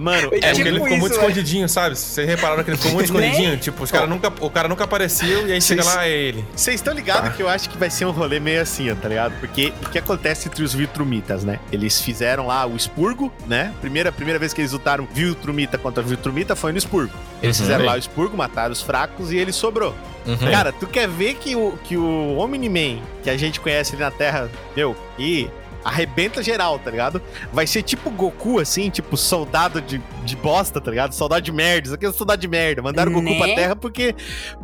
Mano, 0.00 0.28
É 0.32 0.36
É 0.36 0.38
é, 0.38 0.40
porque 0.40 0.54
tipo 0.54 0.68
ele 0.68 0.74
ficou 0.76 0.88
isso, 0.88 0.98
muito 0.98 1.12
velho. 1.12 1.20
escondidinho, 1.28 1.68
sabe? 1.68 1.96
Vocês 1.96 2.26
repararam 2.26 2.64
que 2.64 2.70
ele 2.70 2.76
ficou 2.78 2.92
muito 2.92 3.12
Né? 3.12 3.26
escondidinho? 3.28 3.56
Tipo, 3.58 3.84
os 3.84 3.90
cara 3.90 4.06
nunca, 4.06 4.32
o 4.40 4.50
cara 4.50 4.66
nunca 4.68 4.84
apareceu 4.84 5.46
e 5.46 5.52
aí 5.52 5.60
chega 5.60 5.82
Vocês- 5.82 5.94
lá, 5.96 6.06
é 6.06 6.10
ele. 6.10 6.44
Vocês 6.56 6.76
estão 6.76 6.94
ligados 6.94 7.34
que 7.36 7.42
eu 7.42 7.48
acho 7.48 7.68
que 7.68 7.76
vai 7.76 7.90
ser 7.90 8.06
um 8.06 8.10
rolê 8.10 8.40
meio 8.40 8.62
assim, 8.62 8.90
ó, 8.90 8.94
tá 8.94 9.08
ligado? 9.08 9.38
Porque 9.40 9.72
o 9.84 9.88
que 9.90 9.98
acontece 9.98 10.48
entre 10.48 10.64
os 10.64 10.72
Viltrumitas, 10.72 11.44
né? 11.44 11.58
Eles 11.70 12.00
fizeram 12.00 12.46
lá 12.46 12.64
o 12.66 12.74
expurgo, 12.76 13.32
né? 13.46 13.74
Primeira, 13.80 14.10
primeira 14.10 14.38
vez 14.38 14.52
que 14.54 14.60
eles 14.62 14.72
lutaram 14.72 15.06
Viltrumita 15.12 15.76
contra 15.76 16.02
Viltrumita 16.02 16.56
foi 16.56 16.72
no 16.72 16.78
expurgo. 16.78 17.12
Eles 17.42 17.58
Uhum. 17.58 17.64
fizeram 17.66 17.84
lá 17.84 17.94
o 17.94 17.98
expurgo, 17.98 18.36
mataram 18.36 18.72
os 18.72 18.80
fracos 18.80 19.30
e 19.32 19.36
ele 19.36 19.52
sobrou. 19.52 19.94
Uhum. 20.26 20.36
Cara, 20.50 20.70
tu 20.72 20.86
quer 20.86 21.08
ver 21.08 21.34
que 21.34 21.56
o, 21.56 21.78
que 21.84 21.96
o 21.96 22.36
Omni-Man, 22.38 23.00
que 23.22 23.30
a 23.30 23.36
gente 23.36 23.58
conhece 23.60 23.94
ali 23.94 24.02
na 24.04 24.10
Terra, 24.10 24.50
meu, 24.76 24.94
e 25.18 25.48
arrebenta 25.84 26.42
geral, 26.42 26.78
tá 26.78 26.90
ligado? 26.90 27.20
Vai 27.52 27.66
ser 27.66 27.82
tipo 27.82 28.10
Goku, 28.10 28.58
assim, 28.60 28.90
tipo 28.90 29.16
soldado 29.16 29.80
de, 29.80 29.98
de 30.24 30.36
bosta, 30.36 30.80
tá 30.80 30.90
ligado? 30.90 31.12
Soldado 31.14 31.42
de 31.42 31.52
merda, 31.52 31.86
isso 31.88 31.94
aqui 31.94 32.06
é 32.06 32.12
soldado 32.12 32.40
de 32.40 32.48
merda. 32.48 32.82
Mandaram 32.82 33.10
o 33.10 33.14
Goku 33.14 33.30
Né? 33.30 33.38
pra 33.38 33.46
Terra 33.54 33.76
porque. 33.76 34.14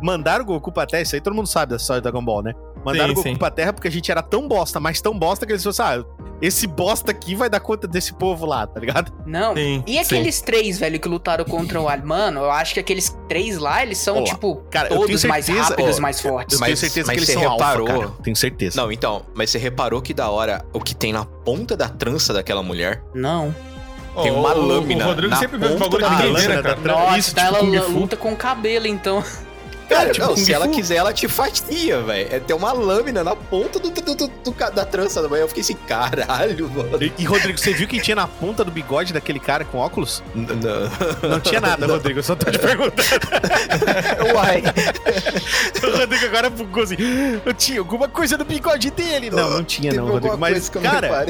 Mandaram 0.01 0.43
o 0.43 0.47
Goku 0.47 0.71
pra 0.71 0.85
Terra, 0.85 1.03
isso 1.03 1.15
aí 1.15 1.21
todo 1.21 1.33
mundo 1.33 1.47
sabe 1.47 1.71
da 1.71 1.75
história 1.77 2.01
do 2.01 2.03
Dragon 2.03 2.23
Ball, 2.23 2.43
né? 2.43 2.53
Mandaram 2.85 3.07
Sim, 3.07 3.11
o 3.11 3.15
Goku 3.15 3.29
sim. 3.29 3.35
pra 3.35 3.51
Terra 3.51 3.73
porque 3.73 3.87
a 3.87 3.91
gente 3.91 4.09
era 4.11 4.21
tão 4.21 4.47
bosta, 4.47 4.79
mas 4.79 5.01
tão 5.01 5.17
bosta 5.17 5.45
que 5.45 5.51
eles 5.53 5.63
falaram 5.63 6.01
assim, 6.01 6.09
ah, 6.19 6.27
esse 6.41 6.67
bosta 6.67 7.11
aqui 7.11 7.35
vai 7.35 7.49
dar 7.49 7.59
conta 7.59 7.87
desse 7.87 8.13
povo 8.13 8.45
lá, 8.45 8.65
tá 8.67 8.79
ligado? 8.79 9.11
Não. 9.25 9.55
Sim, 9.55 9.83
E 9.87 9.97
aqueles 9.97 10.39
três, 10.39 10.77
velho, 10.77 10.99
que 10.99 11.07
lutaram 11.09 11.43
contra 11.43 11.81
o? 11.81 11.87
Mano, 12.05 12.41
eu 12.41 12.51
acho 12.51 12.75
que 12.75 12.79
aqueles 12.79 13.17
três 13.27 13.57
lá, 13.57 13.81
eles 13.83 13.97
são, 13.97 14.19
Ó, 14.19 14.23
tipo, 14.23 14.55
cara, 14.69 14.87
todos 14.89 15.23
mais 15.25 15.45
certeza- 15.45 15.69
rápidos, 15.69 15.97
ó, 15.97 16.01
mais 16.01 16.21
fortes. 16.21 16.53
Eu 16.53 16.59
Mas- 16.59 16.67
tenho 16.67 16.77
certeza 16.77 17.07
mas 17.07 17.13
que 17.15 17.19
eles 17.19 17.27
você 17.27 17.33
são 17.33 17.51
reparou? 17.53 17.87
alfa, 17.87 17.99
cara. 18.07 18.13
Tenho 18.23 18.35
certeza. 18.35 18.79
Não, 18.81 18.91
então, 18.91 19.23
mas 19.33 19.49
você 19.49 19.57
reparou 19.57 20.01
que 20.01 20.13
da 20.13 20.29
hora 20.29 20.63
o 20.71 20.79
que 20.79 20.95
tem 20.95 21.11
na 21.11 21.25
ponta 21.25 21.75
da 21.75 21.89
trança 21.89 22.33
daquela 22.33 22.61
mulher? 22.61 23.01
Não. 23.15 23.53
Tem 24.21 24.31
uma 24.31 24.53
o- 24.55 24.61
lâmina 24.65 25.05
O 25.05 25.07
Rodrigo 25.09 25.29
na 25.31 25.37
sempre 25.37 25.57
vê 25.59 25.67
ponta 25.69 25.79
bagulho 25.79 26.01
da 26.01 26.09
lâmina 26.09 26.55
da 26.55 26.61
cara? 26.63 26.75
tra- 26.75 26.93
Nossa, 26.93 27.17
isso, 27.19 27.31
então 27.31 27.53
tipo 27.53 27.75
ela 27.75 27.87
luta 27.87 28.17
com 28.17 28.35
cabelo, 28.35 28.87
então. 28.87 29.23
Cara, 29.89 30.11
tipo 30.11 30.25
não, 30.25 30.35
se 30.35 30.51
ela 30.51 30.67
quiser, 30.67 30.95
ela 30.97 31.13
te 31.13 31.27
fatia, 31.27 32.01
velho. 32.01 32.27
É 32.31 32.39
ter 32.39 32.53
uma 32.53 32.73
lâmina 32.73 33.23
na 33.23 33.35
ponta 33.35 33.79
do, 33.79 33.89
do- 33.89 34.01
do- 34.15 34.27
do 34.27 34.51
da 34.73 34.85
trança 34.85 35.21
da 35.21 35.27
mulher. 35.29 35.43
Eu 35.43 35.47
fiquei 35.47 35.61
assim, 35.61 35.75
caralho, 35.87 36.69
mano. 36.69 37.01
E, 37.01 37.13
e, 37.17 37.23
Rodrigo, 37.23 37.57
você 37.57 37.73
viu 37.73 37.87
quem 37.87 37.99
tinha 37.99 38.15
na 38.15 38.27
ponta 38.27 38.63
do 38.65 38.71
bigode 38.71 39.13
daquele 39.13 39.39
cara 39.39 39.63
com 39.63 39.77
óculos? 39.77 40.21
N- 40.35 40.47
Não. 40.47 41.29
Não 41.29 41.39
tinha 41.39 41.61
nada, 41.61 41.87
Rodrigo. 41.87 42.19
Eu 42.19 42.23
só 42.23 42.35
tô 42.35 42.51
te 42.51 42.59
perguntando. 42.59 42.97
Uai. 44.35 44.63
o 45.83 45.97
Rodrigo 45.97 46.25
agora 46.25 46.49
bugou 46.49 46.83
assim. 46.83 46.95
Eu 47.45 47.53
tinha 47.53 47.79
alguma 47.79 48.07
coisa 48.07 48.37
no 48.37 48.43
bigode 48.45 48.91
dele. 48.91 49.29
Não, 49.29 49.49
não 49.49 49.63
tinha, 49.63 49.91
não, 49.93 49.99
Teve 50.03 50.11
Rodrigo. 50.11 50.31
alguma 50.33 50.49
Mas, 50.49 50.69
que 50.69 50.79
não 50.79 50.91
cara, 50.91 51.25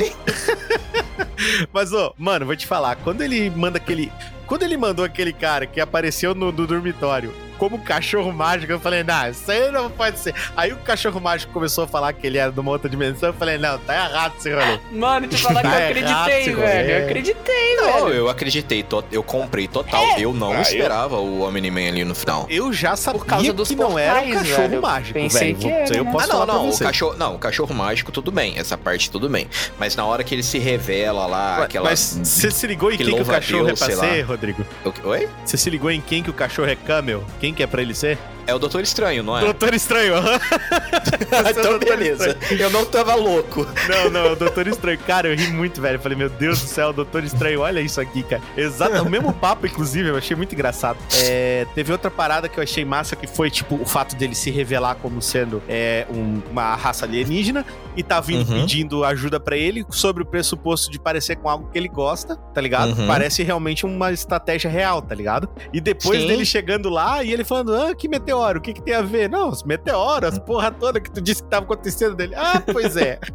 mas, 1.72 1.93
ô, 1.93 2.13
mano, 2.17 2.46
vou 2.46 2.56
te 2.56 2.65
falar. 2.65 2.96
Quando 2.98 3.22
ele 3.22 3.50
manda 3.50 3.78
aquele. 3.78 4.12
Quando 4.46 4.63
ele 4.63 4.78
mandou 4.78 5.04
aquele 5.04 5.34
cara 5.34 5.65
que 5.65 5.80
apareceu 5.80 6.34
no, 6.34 6.52
no 6.52 6.65
dormitório 6.65 7.34
como 7.58 7.80
cachorro 7.80 8.32
mágico, 8.32 8.72
eu 8.72 8.80
falei, 8.80 9.04
não, 9.04 9.30
isso 9.30 9.50
aí 9.52 9.72
não 9.72 9.89
pode 9.89 10.20
ser. 10.20 10.34
Aí 10.56 10.72
o 10.74 10.78
cachorro 10.78 11.20
mágico 11.20 11.52
começou 11.54 11.84
a 11.84 11.88
falar 11.88 12.13
que 12.13 12.26
ele 12.26 12.38
era 12.38 12.52
de 12.52 12.60
uma 12.60 12.72
outra 12.72 12.89
dimensão. 12.89 13.30
Eu 13.30 13.34
falei, 13.34 13.58
não, 13.58 13.78
tá 13.80 13.96
errado 13.96 14.34
esse 14.38 14.50
rolê. 14.54 14.80
Mano, 14.91 15.28
te 15.28 15.38
falar 15.38 15.62
que 15.62 15.67
eu 15.67 15.72
Tá 15.72 15.80
errado 15.82 15.91
acreditei, 16.22 16.41
esse 16.41 16.54
velho. 16.54 16.89
Eu 16.91 17.06
acreditei, 17.06 17.76
Não, 17.78 17.93
velho. 18.06 18.13
eu 18.13 18.30
acreditei, 18.30 18.84
to- 18.84 19.04
eu 19.12 19.24
comprei 19.24 19.67
total. 19.67 20.06
eu 20.20 20.34
não 20.34 20.52
Ah, 20.52 20.56
eu- 20.56 20.62
esperava 20.62 21.17
o 21.17 21.41
Omni-Man 21.41 21.88
ali 21.89 22.04
no 22.06 22.15
final. 22.15 22.46
Eu 22.50 22.72
já 22.74 22.96
sabia 22.96 23.20
Por 23.20 23.26
causa 23.28 23.54
dos 23.54 23.67
que 23.70 23.76
não 23.76 23.98
era 23.98 24.22
um 24.22 24.32
cachorro 24.34 24.70
velho. 24.70 24.82
mágico, 24.82 25.13
Pensei 25.13 25.54
velho. 25.54 25.58
que 25.58 25.67
Isso 25.67 25.76
aí 25.76 25.82
era, 25.84 25.98
eu 25.98 26.04
né? 26.06 26.12
posso 26.12 26.26
ah, 26.26 26.28
não, 26.28 26.34
falar 26.34 26.46
pra 26.46 26.56
não, 26.56 26.67
o 26.70 26.72
você. 26.72 26.84
cachorro, 26.84 27.15
não, 27.17 27.36
o 27.36 27.39
cachorro 27.39 27.74
mágico 27.74 28.12
tudo 28.12 28.32
bem, 28.32 28.58
essa 28.58 28.78
parte 28.78 29.10
tudo 29.12 29.30
bem. 29.30 29.48
Mas 29.80 29.96
na 29.96 30.06
hora 30.06 30.24
que 30.24 30.34
ele 30.36 30.43
se 30.43 30.58
revela 30.60 31.26
lá, 31.26 31.63
aquela 31.63 31.89
Mas 31.89 32.20
você 32.24 32.50
se 32.52 32.67
ligou 32.67 32.91
em 32.91 32.98
que 32.98 33.06
quem 33.06 33.15
que 33.15 33.22
o 33.22 33.26
cachorro 33.26 33.65
Deus, 33.65 33.82
é 33.82 33.86
pra 33.86 33.96
ser. 33.96 34.22
Rodrigo? 34.22 34.65
Oi? 35.04 35.30
Você 35.46 35.58
se 35.58 35.70
ligou 35.70 35.91
em 35.91 36.02
quem 36.02 36.22
que 36.24 36.30
o 36.30 36.34
cachorro 36.34 36.70
é 36.70 36.76
camel? 36.76 37.24
Quem 37.39 37.46
que 37.53 37.63
é 37.63 37.67
pra 37.67 37.81
ele 37.81 37.93
ser? 37.93 38.17
É 38.45 38.53
o 38.55 38.60
Doutor 38.60 38.81
Estranho, 38.81 39.23
não 39.23 39.38
é? 39.38 39.41
Doutor 39.41 39.73
Estranho, 39.73 40.15
aham. 40.15 40.39
então 41.51 41.79
beleza. 41.79 42.38
Eu 42.57 42.69
não 42.69 42.86
tava 42.86 43.13
louco. 43.15 43.67
Não, 43.89 44.10
não, 44.10 44.31
o 44.33 44.36
Doutor 44.36 44.67
Estranho. 44.67 44.97
Cara, 44.99 45.27
eu 45.27 45.36
ri 45.36 45.47
muito, 45.47 45.81
velho. 45.81 45.95
Eu 45.95 45.99
falei, 45.99 46.17
meu 46.17 46.29
Deus 46.29 46.62
do 46.62 46.67
céu, 46.67 46.93
Doutor 46.93 47.23
Estranho, 47.23 47.60
olha 47.62 47.79
isso 47.81 47.99
aqui, 47.99 48.23
cara. 48.23 48.41
Exato, 48.55 49.01
o 49.03 49.10
mesmo 49.10 49.33
papo, 49.33 49.65
inclusive, 49.67 50.10
eu 50.10 50.17
achei 50.17 50.36
muito 50.36 50.53
engraçado. 50.53 50.97
É, 51.23 51.65
teve 51.75 51.91
outra 51.91 52.10
parada 52.10 52.47
que 52.47 52.57
eu 52.57 52.63
achei 52.63 52.86
massa, 52.86 53.15
que 53.15 53.27
foi, 53.27 53.49
tipo, 53.51 53.75
o 53.75 53.86
fato 53.86 54.15
dele 54.15 54.33
se 54.36 54.49
revelar 54.49 54.95
como 54.95 55.21
sendo 55.21 55.62
é, 55.67 56.05
um- 56.10 56.41
uma 56.49 56.75
raça 56.75 57.05
alienígena. 57.05 57.65
E 57.97 58.03
tá 58.03 58.21
vindo 58.21 58.47
Uhum. 58.49 58.62
pedindo 58.62 59.03
ajuda 59.03 59.39
pra 59.39 59.57
ele 59.57 59.83
sobre 59.89 60.21
o 60.23 60.25
pressuposto 60.25 60.89
de 60.91 60.99
parecer 60.99 61.36
com 61.38 61.49
algo 61.49 61.69
que 61.71 61.77
ele 61.77 61.88
gosta, 61.89 62.36
tá 62.53 62.62
ligado? 62.62 62.97
Uhum. 62.97 63.07
Parece 63.07 63.41
realmente 63.43 63.86
uma 63.86 64.12
estratégia 64.12 64.69
real, 64.69 65.01
tá 65.01 65.15
ligado? 65.15 65.49
E 65.73 65.81
depois 65.81 66.21
Sim. 66.21 66.27
dele 66.27 66.45
chegando 66.45 66.89
lá 66.89 67.23
e 67.23 67.33
ele 67.33 67.43
falando: 67.43 67.75
Ah, 67.75 67.95
que 67.95 68.07
meteoro, 68.07 68.60
o 68.60 68.62
que, 68.62 68.71
que 68.73 68.81
tem 68.81 68.93
a 68.93 69.01
ver? 69.01 69.29
Não, 69.29 69.49
os 69.49 69.63
meteoros, 69.63 70.29
as 70.33 70.39
porra 70.39 70.71
toda 70.71 70.99
que 71.01 71.10
tu 71.12 71.19
disse 71.19 71.41
que 71.43 71.49
tava 71.49 71.65
acontecendo 71.65 72.15
dele. 72.15 72.36
Ah, 72.36 72.62
pois 72.71 72.95
é. 72.95 73.19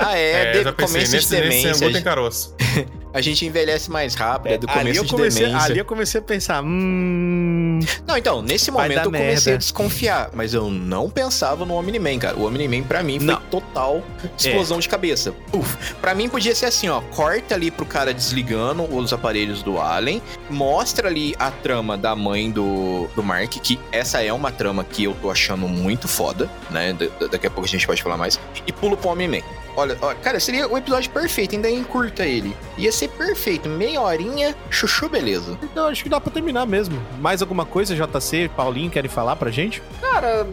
Ah, 0.00 0.16
é, 0.16 0.50
eu 0.50 0.52
de, 0.58 0.62
já 0.62 0.72
pensei, 0.72 0.94
começo 0.94 1.12
nesse, 1.16 1.28
de 1.28 1.40
nesse 1.42 1.62
demência. 1.62 1.86
angu 1.86 1.92
tem 1.92 2.02
caroço. 2.04 2.54
A 3.12 3.20
gente 3.20 3.44
envelhece 3.46 3.90
mais 3.90 4.14
rápido, 4.14 4.52
é, 4.52 4.58
do 4.58 4.68
ali, 4.68 4.78
começo 4.78 5.00
eu 5.00 5.04
de 5.04 5.10
comecei, 5.10 5.46
demência. 5.46 5.70
ali 5.70 5.78
eu 5.78 5.84
comecei 5.84 6.20
a 6.20 6.22
pensar: 6.22 6.62
hum. 6.62 7.78
Não, 8.06 8.16
então, 8.16 8.42
nesse 8.42 8.70
momento 8.70 8.98
eu 8.98 9.04
comecei 9.04 9.26
merda. 9.34 9.54
a 9.54 9.56
desconfiar, 9.56 10.30
mas 10.34 10.52
eu 10.54 10.70
não 10.70 11.08
pensava 11.08 11.64
no 11.64 11.74
Omni-Man, 11.74 12.18
cara. 12.18 12.36
O 12.36 12.46
Omni-Man 12.46 12.82
pra 12.82 13.02
mim 13.02 13.18
foi 13.18 13.26
Não. 13.28 13.40
total 13.42 14.02
explosão 14.36 14.78
de 14.78 14.88
cabeça. 14.88 15.32
Puf. 15.50 15.94
Pra 16.00 16.14
mim 16.14 16.28
podia 16.28 16.54
ser 16.54 16.66
assim, 16.66 16.88
ó, 16.88 17.00
corta 17.00 17.54
ali 17.54 17.70
pro 17.70 17.86
cara 17.86 18.12
desligando 18.12 18.82
os 18.84 19.12
aparelhos 19.12 19.62
do 19.62 19.80
Alien, 19.80 20.20
mostra 20.50 21.08
ali 21.08 21.34
a 21.38 21.50
trama 21.50 21.96
da 21.96 22.14
mãe 22.14 22.50
do, 22.50 23.08
do 23.14 23.22
Mark, 23.22 23.50
que 23.50 23.78
essa 23.92 24.22
é 24.22 24.32
uma 24.32 24.50
trama 24.50 24.84
que 24.84 25.04
eu 25.04 25.14
tô 25.20 25.30
achando 25.30 25.66
muito 25.68 26.06
foda, 26.08 26.50
né? 26.70 26.92
Da- 26.92 27.06
da- 27.20 27.26
daqui 27.28 27.46
a 27.46 27.50
pouco 27.50 27.66
a 27.66 27.70
gente 27.70 27.86
pode 27.86 28.02
falar 28.02 28.16
mais. 28.16 28.38
E 28.66 28.72
pulo 28.72 28.96
pro 28.96 29.10
Omni-Man. 29.10 29.42
Olha, 29.78 29.96
olha, 30.02 30.16
cara, 30.16 30.40
seria 30.40 30.66
o 30.66 30.76
episódio 30.76 31.08
perfeito, 31.08 31.54
ainda 31.54 31.70
encurta 31.70 32.26
ele. 32.26 32.52
Ia 32.76 32.90
ser 32.90 33.06
perfeito, 33.10 33.68
meia 33.68 34.00
horinha, 34.00 34.52
chuchu, 34.68 35.08
beleza. 35.08 35.56
Então 35.62 35.86
acho 35.86 36.02
que 36.02 36.08
dá 36.08 36.20
pra 36.20 36.32
terminar 36.32 36.66
mesmo. 36.66 37.00
Mais 37.20 37.40
alguma 37.42 37.64
coisa, 37.64 37.94
JC, 37.94 38.50
Paulinho, 38.56 38.90
querem 38.90 39.08
falar 39.08 39.36
pra 39.36 39.52
gente? 39.52 39.80
Cara, 40.00 40.44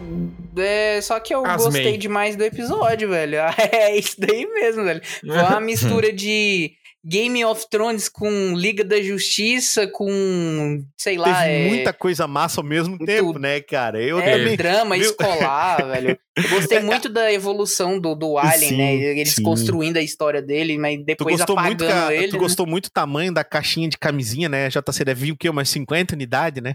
é, 0.56 1.00
só 1.00 1.18
que 1.18 1.34
eu 1.34 1.44
Asmei. 1.44 1.64
gostei 1.64 1.98
demais 1.98 2.36
do 2.36 2.44
episódio, 2.44 3.08
velho. 3.10 3.38
É 3.58 3.96
isso 3.98 4.14
daí 4.16 4.46
mesmo, 4.46 4.84
velho. 4.84 5.02
Foi 5.26 5.42
uma 5.42 5.58
mistura 5.60 6.12
de 6.12 6.72
Game 7.08 7.44
of 7.44 7.64
Thrones 7.70 8.08
com 8.08 8.54
Liga 8.56 8.82
da 8.84 9.00
Justiça, 9.00 9.86
com, 9.86 10.84
sei 10.96 11.16
lá, 11.16 11.42
Teve 11.42 11.54
é, 11.54 11.68
muita 11.68 11.92
coisa 11.92 12.26
massa 12.26 12.60
ao 12.60 12.64
mesmo 12.66 12.98
tempo, 12.98 13.26
tudo. 13.28 13.38
né, 13.38 13.60
cara? 13.60 14.02
Eu 14.02 14.18
é, 14.18 14.38
também. 14.38 14.56
drama 14.56 14.96
viu? 14.96 15.04
escolar, 15.10 15.86
velho. 15.86 16.18
Eu 16.36 16.48
gostei 16.50 16.80
muito 16.80 17.08
da 17.08 17.32
evolução 17.32 17.98
do, 17.98 18.14
do 18.14 18.36
Alien, 18.36 18.68
Sim, 18.70 18.76
né? 18.76 18.94
Eles 18.94 19.34
sim. 19.36 19.42
construindo 19.42 19.96
a 19.96 20.02
história 20.02 20.42
dele, 20.42 20.76
mas 20.76 21.02
depois 21.02 21.36
gostou, 21.38 21.56
muito, 21.58 21.84
apagando 21.84 22.06
ca- 22.08 22.14
ele. 22.14 22.28
tu 22.28 22.34
né? 22.34 22.38
gostou 22.40 22.66
muito 22.66 22.88
do 22.88 22.92
tamanho 22.92 23.32
da 23.32 23.42
caixinha 23.42 23.88
de 23.88 23.96
camisinha, 23.96 24.46
né? 24.48 24.68
JC 24.68 25.04
deve 25.04 25.26
vir 25.26 25.32
o 25.32 25.36
quê? 25.36 25.48
Umas 25.48 25.70
50 25.70 26.14
unidades, 26.14 26.62
né? 26.62 26.74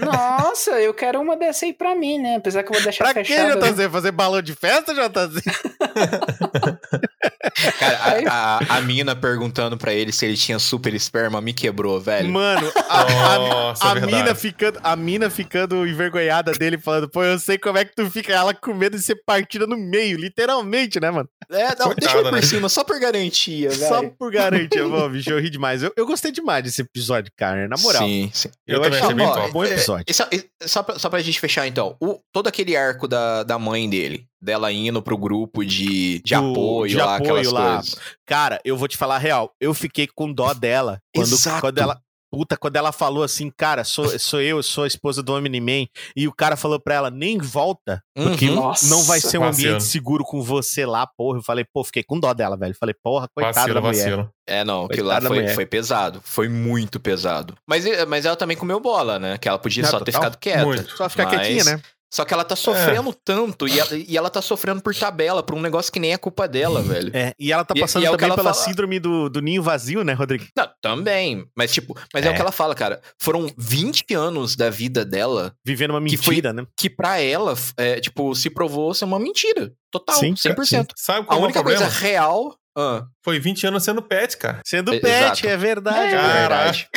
Nossa, 0.00 0.72
eu 0.80 0.92
quero 0.92 1.20
uma 1.20 1.36
dessa 1.36 1.66
aí 1.66 1.72
pra 1.72 1.94
mim, 1.94 2.18
né? 2.18 2.36
Apesar 2.36 2.62
que 2.64 2.70
eu 2.70 2.74
vou 2.74 2.82
deixar 2.82 3.04
Pra 3.04 3.22
que, 3.22 3.28
fechada. 3.30 3.54
né? 3.54 3.72
JC? 3.72 3.88
Fazer 3.90 4.10
balão 4.10 4.42
de 4.42 4.54
festa, 4.54 4.92
JC? 4.92 5.40
Cara, 7.78 7.98
a, 8.28 8.58
a, 8.58 8.76
a 8.78 8.80
mina 8.80 9.14
perguntando 9.14 9.76
pra 9.76 9.92
ele 9.92 10.12
se 10.12 10.24
ele 10.24 10.36
tinha 10.36 10.58
super 10.58 10.94
esperma 10.94 11.40
me 11.40 11.52
quebrou, 11.52 12.00
velho. 12.00 12.30
Mano, 12.30 12.70
a, 12.88 13.38
Nossa, 13.38 13.92
a 13.92 13.96
é 13.96 14.00
mina 14.00 14.34
ficando, 14.34 14.80
a 14.82 14.96
mina 14.96 15.30
ficando 15.30 15.86
envergonhada 15.86 16.52
dele, 16.52 16.78
falando, 16.78 17.08
pô, 17.08 17.22
eu 17.22 17.38
sei 17.38 17.58
como 17.58 17.78
é 17.78 17.84
que 17.84 17.94
tu 17.94 18.10
fica, 18.10 18.32
ela 18.32 18.54
com 18.54 18.74
medo 18.74 18.96
de 18.96 19.02
ser 19.02 19.16
partida 19.24 19.66
no 19.66 19.76
meio, 19.76 20.18
literalmente, 20.18 21.00
né, 21.00 21.10
mano? 21.10 21.28
É, 21.50 21.74
não, 21.76 21.94
deixa 21.94 21.94
Coitada, 21.94 22.18
eu 22.18 22.24
por 22.24 22.32
né? 22.32 22.42
cima, 22.42 22.68
só 22.68 22.84
por 22.84 22.98
garantia, 22.98 23.70
velho. 23.70 23.88
Só 23.88 24.02
por 24.18 24.32
garantia, 24.32 24.82
Pô, 24.88 25.08
bicho, 25.08 25.30
eu 25.30 25.38
ri 25.38 25.50
demais. 25.50 25.82
Eu, 25.82 25.92
eu 25.96 26.06
gostei 26.06 26.32
demais 26.32 26.64
desse 26.64 26.82
episódio, 26.82 27.30
cara, 27.36 27.68
na 27.68 27.76
moral. 27.76 28.02
Sim, 28.02 28.30
sim. 28.32 28.48
Eu, 28.66 28.80
também 28.80 29.00
achei 29.00 29.14
bem 29.14 29.26
top. 29.26 29.52
bom 29.52 29.64
episódio. 29.64 30.04
é, 30.08 30.12
só, 30.12 30.24
é, 30.32 30.66
só, 30.66 30.82
pra, 30.82 30.98
só 30.98 31.08
pra 31.08 31.20
gente 31.20 31.40
fechar, 31.40 31.66
então. 31.66 31.96
O, 32.00 32.18
todo 32.32 32.48
aquele 32.48 32.76
arco 32.76 33.06
da, 33.06 33.42
da 33.42 33.58
mãe 33.58 33.88
dele, 33.88 34.26
dela 34.46 34.72
indo 34.72 35.02
pro 35.02 35.18
grupo 35.18 35.64
de, 35.64 36.20
de 36.20 36.34
Do- 36.34 36.50
apoio 36.52 36.88
de 36.88 36.96
lá, 36.96 37.16
apoio 37.16 37.30
aquelas 37.32 37.52
lá. 37.52 37.74
coisas. 37.74 37.96
Cara, 38.24 38.60
eu 38.64 38.76
vou 38.76 38.88
te 38.88 38.96
falar 38.96 39.16
a 39.16 39.18
real. 39.18 39.52
Eu 39.60 39.74
fiquei 39.74 40.06
com 40.06 40.32
dó 40.32 40.54
dela 40.54 41.00
quando, 41.14 41.32
Exato. 41.32 41.60
quando 41.60 41.78
ela. 41.78 42.00
Puta, 42.28 42.56
quando 42.56 42.74
ela 42.74 42.90
falou 42.90 43.22
assim, 43.22 43.50
cara, 43.56 43.84
sou, 43.84 44.18
sou 44.18 44.42
eu, 44.42 44.60
sou 44.60 44.82
a 44.82 44.86
esposa 44.86 45.22
do 45.22 45.32
Omni-Man, 45.32 45.86
e 46.14 46.26
o 46.26 46.32
cara 46.34 46.56
falou 46.56 46.78
pra 46.78 46.96
ela, 46.96 47.08
nem 47.08 47.38
volta, 47.38 48.02
porque 48.14 48.48
Uhum. 48.50 48.56
Nossa, 48.56 48.88
não 48.88 49.04
vai 49.04 49.20
ser 49.20 49.38
um 49.38 49.42
vacilo. 49.42 49.68
ambiente 49.68 49.84
seguro 49.84 50.24
com 50.24 50.42
você 50.42 50.84
lá, 50.84 51.06
porra. 51.16 51.38
Eu 51.38 51.42
falei, 51.42 51.64
pô, 51.72 51.84
fiquei 51.84 52.02
com 52.02 52.18
dó 52.18 52.34
dela, 52.34 52.56
velho. 52.56 52.74
Falei, 52.74 52.94
porra, 53.00 53.28
coitada 53.32 53.60
Vacilo, 53.60 53.74
da 53.74 53.80
mulher. 53.80 54.02
vacilo. 54.04 54.30
É, 54.46 54.64
não, 54.64 54.84
aquilo 54.86 55.06
lá 55.08 55.20
foi, 55.20 55.48
foi 55.48 55.66
pesado. 55.66 56.20
Foi 56.24 56.48
muito 56.48 56.98
pesado. 56.98 57.54
Mas, 57.66 57.84
mas 58.06 58.26
ela 58.26 58.36
também 58.36 58.56
comeu 58.56 58.80
bola, 58.80 59.18
né? 59.20 59.38
Que 59.38 59.48
ela 59.48 59.58
podia 59.58 59.84
Não, 59.84 59.90
só 59.90 59.98
ter 60.00 60.06
total. 60.12 60.22
ficado 60.22 60.38
quieta. 60.40 60.64
Muito. 60.66 60.96
Só 60.96 61.08
ficar 61.08 61.26
Mas- 61.26 61.38
quietinha, 61.40 61.64
né? 61.64 61.82
Só 62.12 62.24
que 62.24 62.32
ela 62.32 62.44
tá 62.44 62.54
sofrendo 62.56 63.12
tanto 63.24 63.66
e 63.66 63.78
ela, 63.78 63.90
e 63.96 64.16
ela 64.16 64.30
tá 64.30 64.40
sofrendo 64.40 64.80
por 64.80 64.94
tabela, 64.94 65.42
por 65.42 65.54
um 65.56 65.60
negócio 65.60 65.92
que 65.92 65.98
nem 65.98 66.12
é 66.12 66.16
culpa 66.16 66.46
dela, 66.46 66.80
velho. 66.82 67.10
É, 67.14 67.32
e 67.38 67.52
ela 67.52 67.64
tá 67.64 67.74
E- 67.76 67.80
passando 67.80 68.02
e 68.02 68.06
é 68.06 68.10
o 68.10 68.12
que 68.12 68.18
também 68.18 68.28
ela 68.30 68.36
pela 68.36 68.54
fala. 68.54 68.64
síndrome 68.66 68.98
do, 69.00 69.28
do 69.28 69.40
ninho 69.42 69.62
vazio, 69.62 70.04
né, 70.04 70.12
Rodrigo? 70.12 70.46
Não, 70.56 70.68
também. 70.80 71.44
Mas, 71.56 71.72
tipo, 71.72 71.98
mas 72.14 72.24
é. 72.24 72.28
É. 72.28 72.30
o 72.30 72.34
que 72.34 72.40
ela 72.40 72.52
fala, 72.52 72.74
cara. 72.74 73.00
Foram 73.20 73.52
20 73.58 74.14
anos 74.14 74.54
da 74.56 74.70
vida 74.70 75.04
dela 75.04 75.52
Vivendo 75.64 75.90
uma 75.90 76.00
Que 76.04 76.16
foi- 76.16 76.34
mentira, 76.36 76.52
né? 76.52 76.64
que 76.78 76.88
pra 76.88 77.20
ela, 77.20 77.54
é, 77.76 78.00
tipo, 78.00 78.34
se 78.34 78.48
provou 78.50 78.94
ser 78.94 79.04
uma 79.04 79.18
mentira. 79.18 79.72
Total, 79.90 80.16
Sim, 80.16 80.34
100%. 80.34 80.90
Sabe 80.96 81.20
A 81.20 81.24
qual 81.24 81.38
é 81.38 81.42
o 81.42 81.44
única 81.44 81.60
problema? 81.60 81.84
coisa 81.84 82.00
real... 82.00 82.56
Ah, 82.78 83.04
Foi 83.24 83.40
20 83.40 83.66
anos 83.66 83.82
sendo 83.82 84.02
pet, 84.02 84.36
cara. 84.36 84.60
Sendo 84.64 84.92
É, 84.92 85.00
pet, 85.00 85.10
exato. 85.24 85.46
é 85.48 85.56
verdade. 85.56 86.14
é 86.14 86.16
cara. 86.16 86.32
verdade. 86.40 86.88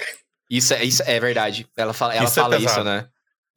Isso 0.51 0.73
é, 0.73 0.83
isso 0.83 1.01
é 1.05 1.19
verdade. 1.21 1.67
Ela 1.77 1.93
fala, 1.93 2.13
ela 2.15 2.25
Isso 2.25 2.37
é 2.39 2.43
fala 2.43 2.57
isso, 2.57 2.83
né? 2.83 3.07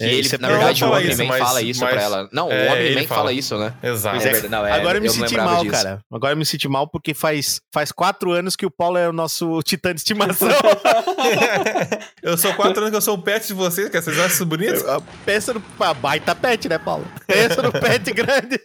Que 0.00 0.06
É, 0.06 0.08
ele, 0.12 0.20
isso 0.22 0.34
é 0.34 0.38
na 0.38 0.48
verdade, 0.48 0.82
o 0.82 0.86
Ela 0.86 0.94
fala 0.96 1.02
isso, 1.12 1.24
mas- 1.26 1.38
fala 1.38 1.62
isso 1.62 1.80
mas- 1.82 1.92
pra 1.92 2.02
ela. 2.02 2.28
Não, 2.32 2.50
é, 2.50 2.54
o 2.54 2.72
Omni-Man 2.72 2.78
ele 2.80 3.06
fala. 3.06 3.20
fala. 3.20 3.32
isso, 3.32 3.58
né? 3.58 3.74
Exato. 3.82 4.16
É, 4.26 4.48
não, 4.48 4.66
é, 4.66 4.72
Agora 4.72 4.98
eu 4.98 5.02
me 5.02 5.06
não 5.08 5.14
senti 5.14 5.36
mal, 5.36 5.60
disso. 5.62 5.70
cara. 5.76 6.00
Agora 6.10 6.32
eu 6.32 6.36
me 6.36 6.44
senti 6.46 6.66
mal 6.68 6.88
porque 6.88 7.14
faz, 7.14 7.60
faz 7.72 7.92
quatro 7.92 8.32
anos 8.32 8.56
que 8.56 8.66
o 8.66 8.70
Paulo 8.70 8.96
é 8.98 9.08
o 9.08 9.12
nosso 9.12 9.62
titã 9.62 9.94
de 9.94 10.00
estimação. 10.00 10.48
eu 12.22 12.36
sou 12.36 12.52
quatro 12.54 12.78
anos 12.80 12.90
que 12.90 12.96
eu 12.96 13.00
sou 13.02 13.14
o 13.14 13.22
pet 13.22 13.46
de 13.46 13.52
vocês, 13.54 13.88
cara. 13.90 14.02
Vocês 14.02 14.18
acham 14.18 14.28
isso 14.32 14.46
bonito? 14.46 14.82
Pensa 15.24 15.52
no 15.54 15.62
ah, 15.78 15.94
baita 15.94 16.34
pet, 16.34 16.68
né, 16.68 16.78
Paulo? 16.78 17.06
Pensa 17.26 17.62
no 17.62 17.70
pet 17.72 18.10
grande. 18.14 18.58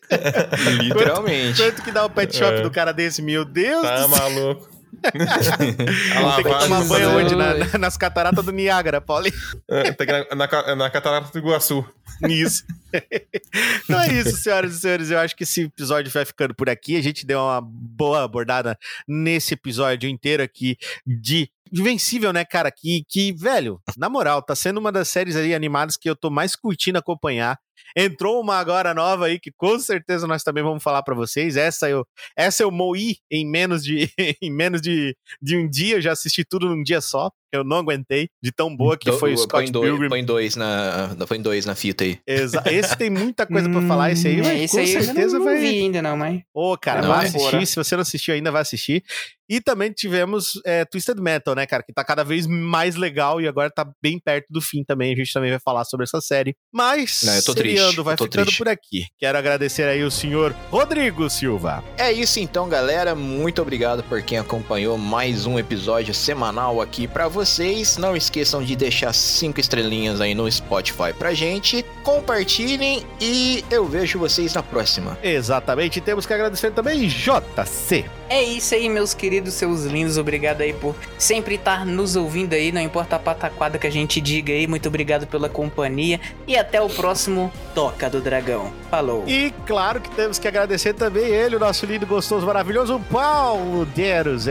Literalmente. 0.82 1.62
Quanto 1.62 1.82
que 1.84 1.92
dá 1.92 2.06
o 2.06 2.10
pet 2.10 2.36
shop 2.36 2.58
É. 2.58 2.62
do 2.62 2.72
cara 2.72 2.92
desse? 2.94 3.22
Meu 3.22 3.44
Deus 3.46 3.82
Tá 3.84 3.96
do 4.06 4.10
céu. 4.16 4.30
maluco. 4.30 4.77
Ter 5.02 6.44
que 6.44 6.60
tomar 6.60 6.86
banho 6.86 7.18
onde? 7.18 7.36
Na- 7.36 7.54
na- 7.54 7.78
nas 7.78 7.98
cataratas 7.98 8.44
do 8.44 8.52
Niágara, 8.52 9.00
Paulo. 9.02 9.28
É, 9.70 9.92
tem 9.92 10.08
que 10.08 10.14
ir 10.14 10.28
na, 10.36 10.48
na, 10.48 10.76
na 10.76 10.90
Catarata 10.90 11.32
do 11.32 11.38
Iguaçu. 11.40 11.86
Isso. 12.28 12.64
então 13.84 14.00
é 14.02 14.14
isso, 14.14 14.38
senhoras 14.38 14.76
e 14.76 14.80
senhores. 14.80 15.12
Eu 15.12 15.20
acho 15.20 15.36
que 15.36 15.44
esse 15.44 15.64
episódio 15.64 16.12
vai 16.12 16.26
ficando 16.26 16.56
por 16.56 16.70
aqui. 16.70 16.96
A 16.98 17.02
gente 17.02 17.26
deu 17.26 17.40
uma 17.40 17.62
boa 17.62 18.24
abordada 18.24 18.78
nesse 19.08 19.54
episódio 19.54 20.10
inteiro 20.10 20.42
aqui 20.42 20.78
de 21.06 21.50
Invencível, 21.74 22.34
né, 22.34 22.46
cara? 22.46 22.72
Que, 22.72 23.04
que, 23.08 23.34
velho, 23.34 23.82
na 23.98 24.10
moral, 24.10 24.42
tá 24.42 24.56
sendo 24.56 24.80
uma 24.80 24.92
das 24.92 25.08
séries 25.10 25.36
aí 25.36 25.54
animadas 25.54 25.98
que 25.98 26.10
eu 26.10 26.16
tô 26.16 26.30
mais 26.30 26.56
curtindo 26.56 26.98
acompanhar. 26.98 27.58
Entrou 27.96 28.42
uma 28.42 28.56
agora 28.58 28.94
nova 28.94 29.26
aí 29.28 29.40
que 29.40 29.52
com 29.52 29.80
certeza 29.80 30.28
nós 30.28 30.44
também 30.44 30.64
vamos 30.64 30.84
falar 30.84 31.04
pra 31.04 31.16
vocês. 31.16 31.56
Essa 31.56 31.90
eu, 31.90 32.06
essa 32.36 32.64
eu 32.64 32.72
moí 32.72 33.18
em 33.32 33.50
menos 33.50 33.84
de 33.84 34.10
em 34.42 34.52
menos 34.52 34.82
de, 34.82 35.16
de 35.42 35.58
um 35.58 35.70
dia. 35.70 35.98
Eu 35.98 36.02
já 36.02 36.12
assisti 36.12 36.44
tudo 36.44 36.70
num 36.70 36.84
dia 36.84 37.02
só. 37.02 37.32
Eu 37.54 37.64
não 37.64 37.78
aguentei 37.78 38.28
de 38.44 38.52
tão 38.52 38.76
boa 38.76 38.98
que 38.98 39.10
Do- 39.10 39.18
foi 39.18 39.34
o 39.34 39.36
põe 39.36 39.44
Scott 39.44 39.72
dois, 39.72 39.90
Pilgrim. 39.90 40.10
põe 40.10 40.26
dois 40.26 40.56
na, 40.56 41.16
põe 41.28 41.42
dois 41.42 41.66
na 41.66 41.76
fita 41.76 42.04
aí. 42.04 42.20
Exa 42.28 42.62
esse 42.68 42.98
tem 42.98 43.10
muita 43.10 43.46
coisa 43.46 43.70
pra 43.70 43.82
falar. 43.84 44.12
Esse 44.12 44.28
aí, 44.28 44.40
Hum, 44.42 44.44
vai, 44.44 44.64
esse 44.64 44.76
com 44.76 44.82
aí 44.82 44.94
eu 44.94 45.02
certeza 45.04 45.38
não, 45.40 45.46
vai. 45.46 45.54
não 45.56 45.62
vi 45.62 45.68
ainda, 45.68 46.02
não, 46.02 46.18
mas. 46.18 46.42
Ô, 46.54 46.78
cara, 46.78 47.02
Não, 47.02 47.10
vai 47.10 47.26
é. 47.26 47.28
assistir. 47.30 47.66
Se 47.66 47.76
você 47.76 47.96
não 47.96 48.02
assistiu 48.02 48.34
ainda, 48.34 48.52
vai 48.52 48.62
assistir. 48.62 49.04
E 49.50 49.62
também 49.62 49.94
tivemos 49.94 50.60
é, 50.66 50.84
Twisted 50.84 51.18
Metal, 51.22 51.56
né, 51.56 51.66
cara? 51.66 51.82
Que 51.82 51.94
tá 51.94 52.04
cada 52.04 52.22
vez 52.22 52.46
mais 52.46 52.98
legal 52.98 53.40
e 53.40 53.48
agora 53.48 53.72
tá 53.72 53.90
bem 54.04 54.20
perto 54.20 54.48
do 54.50 54.60
fim 54.60 54.84
também. 54.84 55.14
A 55.14 55.16
gente 55.16 55.32
também 55.32 55.50
vai 55.52 55.60
falar 55.60 55.86
sobre 55.86 56.04
essa 56.04 56.20
série. 56.20 56.54
Mas, 56.74 57.22
Não, 57.24 57.34
eu 57.34 57.44
tô 57.46 57.56
triste, 57.56 57.78
seriando, 57.78 58.04
vai 58.04 58.14
eu 58.16 58.18
tô 58.18 58.24
ficando 58.26 58.44
triste. 58.44 58.58
por 58.58 58.68
aqui. 58.68 59.06
Quero 59.18 59.38
agradecer 59.38 59.84
aí 59.84 60.04
o 60.04 60.12
senhor 60.12 60.54
Rodrigo 60.70 61.30
Silva. 61.30 61.82
É 61.98 62.12
isso 62.12 62.42
então, 62.42 62.68
galera. 62.68 63.16
Muito 63.16 63.62
obrigado 63.62 64.04
por 64.04 64.22
quem 64.22 64.38
acompanhou 64.38 64.98
mais 64.98 65.46
um 65.46 65.58
episódio 65.58 66.14
semanal 66.14 66.82
aqui 66.82 67.08
pra 67.08 67.30
vocês. 67.38 67.98
Não 67.98 68.16
esqueçam 68.16 68.64
de 68.64 68.76
deixar 68.76 69.14
cinco 69.14 69.60
estrelinhas 69.60 70.20
aí 70.20 70.34
no 70.34 70.52
Spotify 70.52 71.14
pra 71.16 71.36
gente. 71.36 71.86
Compartilhem 72.04 73.06
e 73.22 73.64
eu 73.70 73.86
vejo 73.86 74.18
vocês 74.18 74.56
na 74.56 74.64
próxima. 74.64 75.16
Exatamente. 75.22 76.02
Temos 76.02 76.26
que 76.26 76.34
agradecer 76.34 76.72
também 76.72 77.08
JC. 77.08 78.06
É 78.28 78.44
isso 78.44 78.74
aí, 78.74 78.90
meus 78.90 79.14
queridos, 79.14 79.54
seus 79.54 79.86
lindos. 79.86 80.18
Obrigado 80.18 80.62
aí 80.62 80.74
por 80.74 80.96
sempre 81.18 81.56
estar 81.56 81.86
nos 81.86 82.16
ouvindo 82.16 82.54
aí. 82.54 82.72
Não 82.72 82.82
importa 82.82 83.16
a 83.16 83.20
pataquada 83.20 83.78
que 83.78 83.86
a 83.86 83.92
gente 83.92 84.20
diga 84.20 84.52
aí. 84.52 84.66
Muito 84.66 84.90
obrigado 84.90 85.28
pela 85.28 85.48
companhia. 85.48 86.20
E 86.48 86.58
até 86.58 86.82
o 86.82 86.90
próximo 86.90 87.54
Toca 87.76 88.10
do 88.10 88.20
Dragão. 88.20 88.74
Falou. 88.90 89.24
E 89.28 89.54
claro 89.66 90.02
que 90.02 90.10
temos 90.10 90.40
que 90.40 90.48
agradecer 90.48 90.94
também 90.94 91.26
ele, 91.26 91.56
o 91.56 91.60
nosso 91.60 91.86
lindo, 91.86 92.08
gostoso, 92.08 92.46
maravilhoso 92.46 93.00
Paulo 93.12 93.86
Deros. 93.86 94.48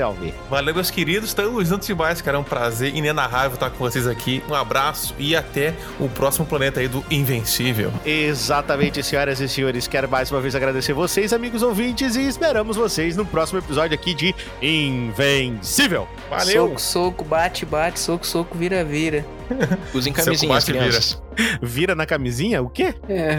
Valeu, 0.48 0.74
meus 0.74 0.90
queridos. 0.90 1.30
Estamos 1.30 1.68
juntos 1.68 1.86
demais, 1.86 2.20
cara. 2.20 2.36
É 2.36 2.40
um 2.40 2.44
prazer 2.44 2.75
inenarrável 2.80 3.54
estar 3.54 3.70
com 3.70 3.78
vocês 3.78 4.06
aqui. 4.06 4.42
Um 4.48 4.54
abraço 4.54 5.14
e 5.18 5.34
até 5.34 5.74
o 5.98 6.08
próximo 6.08 6.46
planeta 6.46 6.80
aí 6.80 6.88
do 6.88 7.04
Invencível. 7.10 7.92
Exatamente, 8.04 9.02
senhoras 9.02 9.40
e 9.40 9.48
senhores. 9.48 9.86
Quero 9.86 10.08
mais 10.08 10.30
uma 10.30 10.40
vez 10.40 10.54
agradecer 10.54 10.92
vocês, 10.92 11.32
amigos 11.32 11.62
ouvintes, 11.62 12.16
e 12.16 12.26
esperamos 12.26 12.76
vocês 12.76 13.16
no 13.16 13.24
próximo 13.24 13.58
episódio 13.58 13.94
aqui 13.94 14.14
de 14.14 14.34
Invencível. 14.62 16.08
Valeu! 16.28 16.68
Soco, 16.68 16.80
soco, 16.80 17.24
bate, 17.24 17.64
bate, 17.64 18.00
soco, 18.00 18.26
soco, 18.26 18.56
vira, 18.56 18.84
vira. 18.84 19.24
Usem 19.94 20.12
camisinhas, 20.12 20.64
combate 20.64 20.72
vira. 20.72 21.58
Vira 21.62 21.94
na 21.94 22.06
camisinha? 22.06 22.62
O 22.62 22.68
quê? 22.68 22.94
É. 23.08 23.38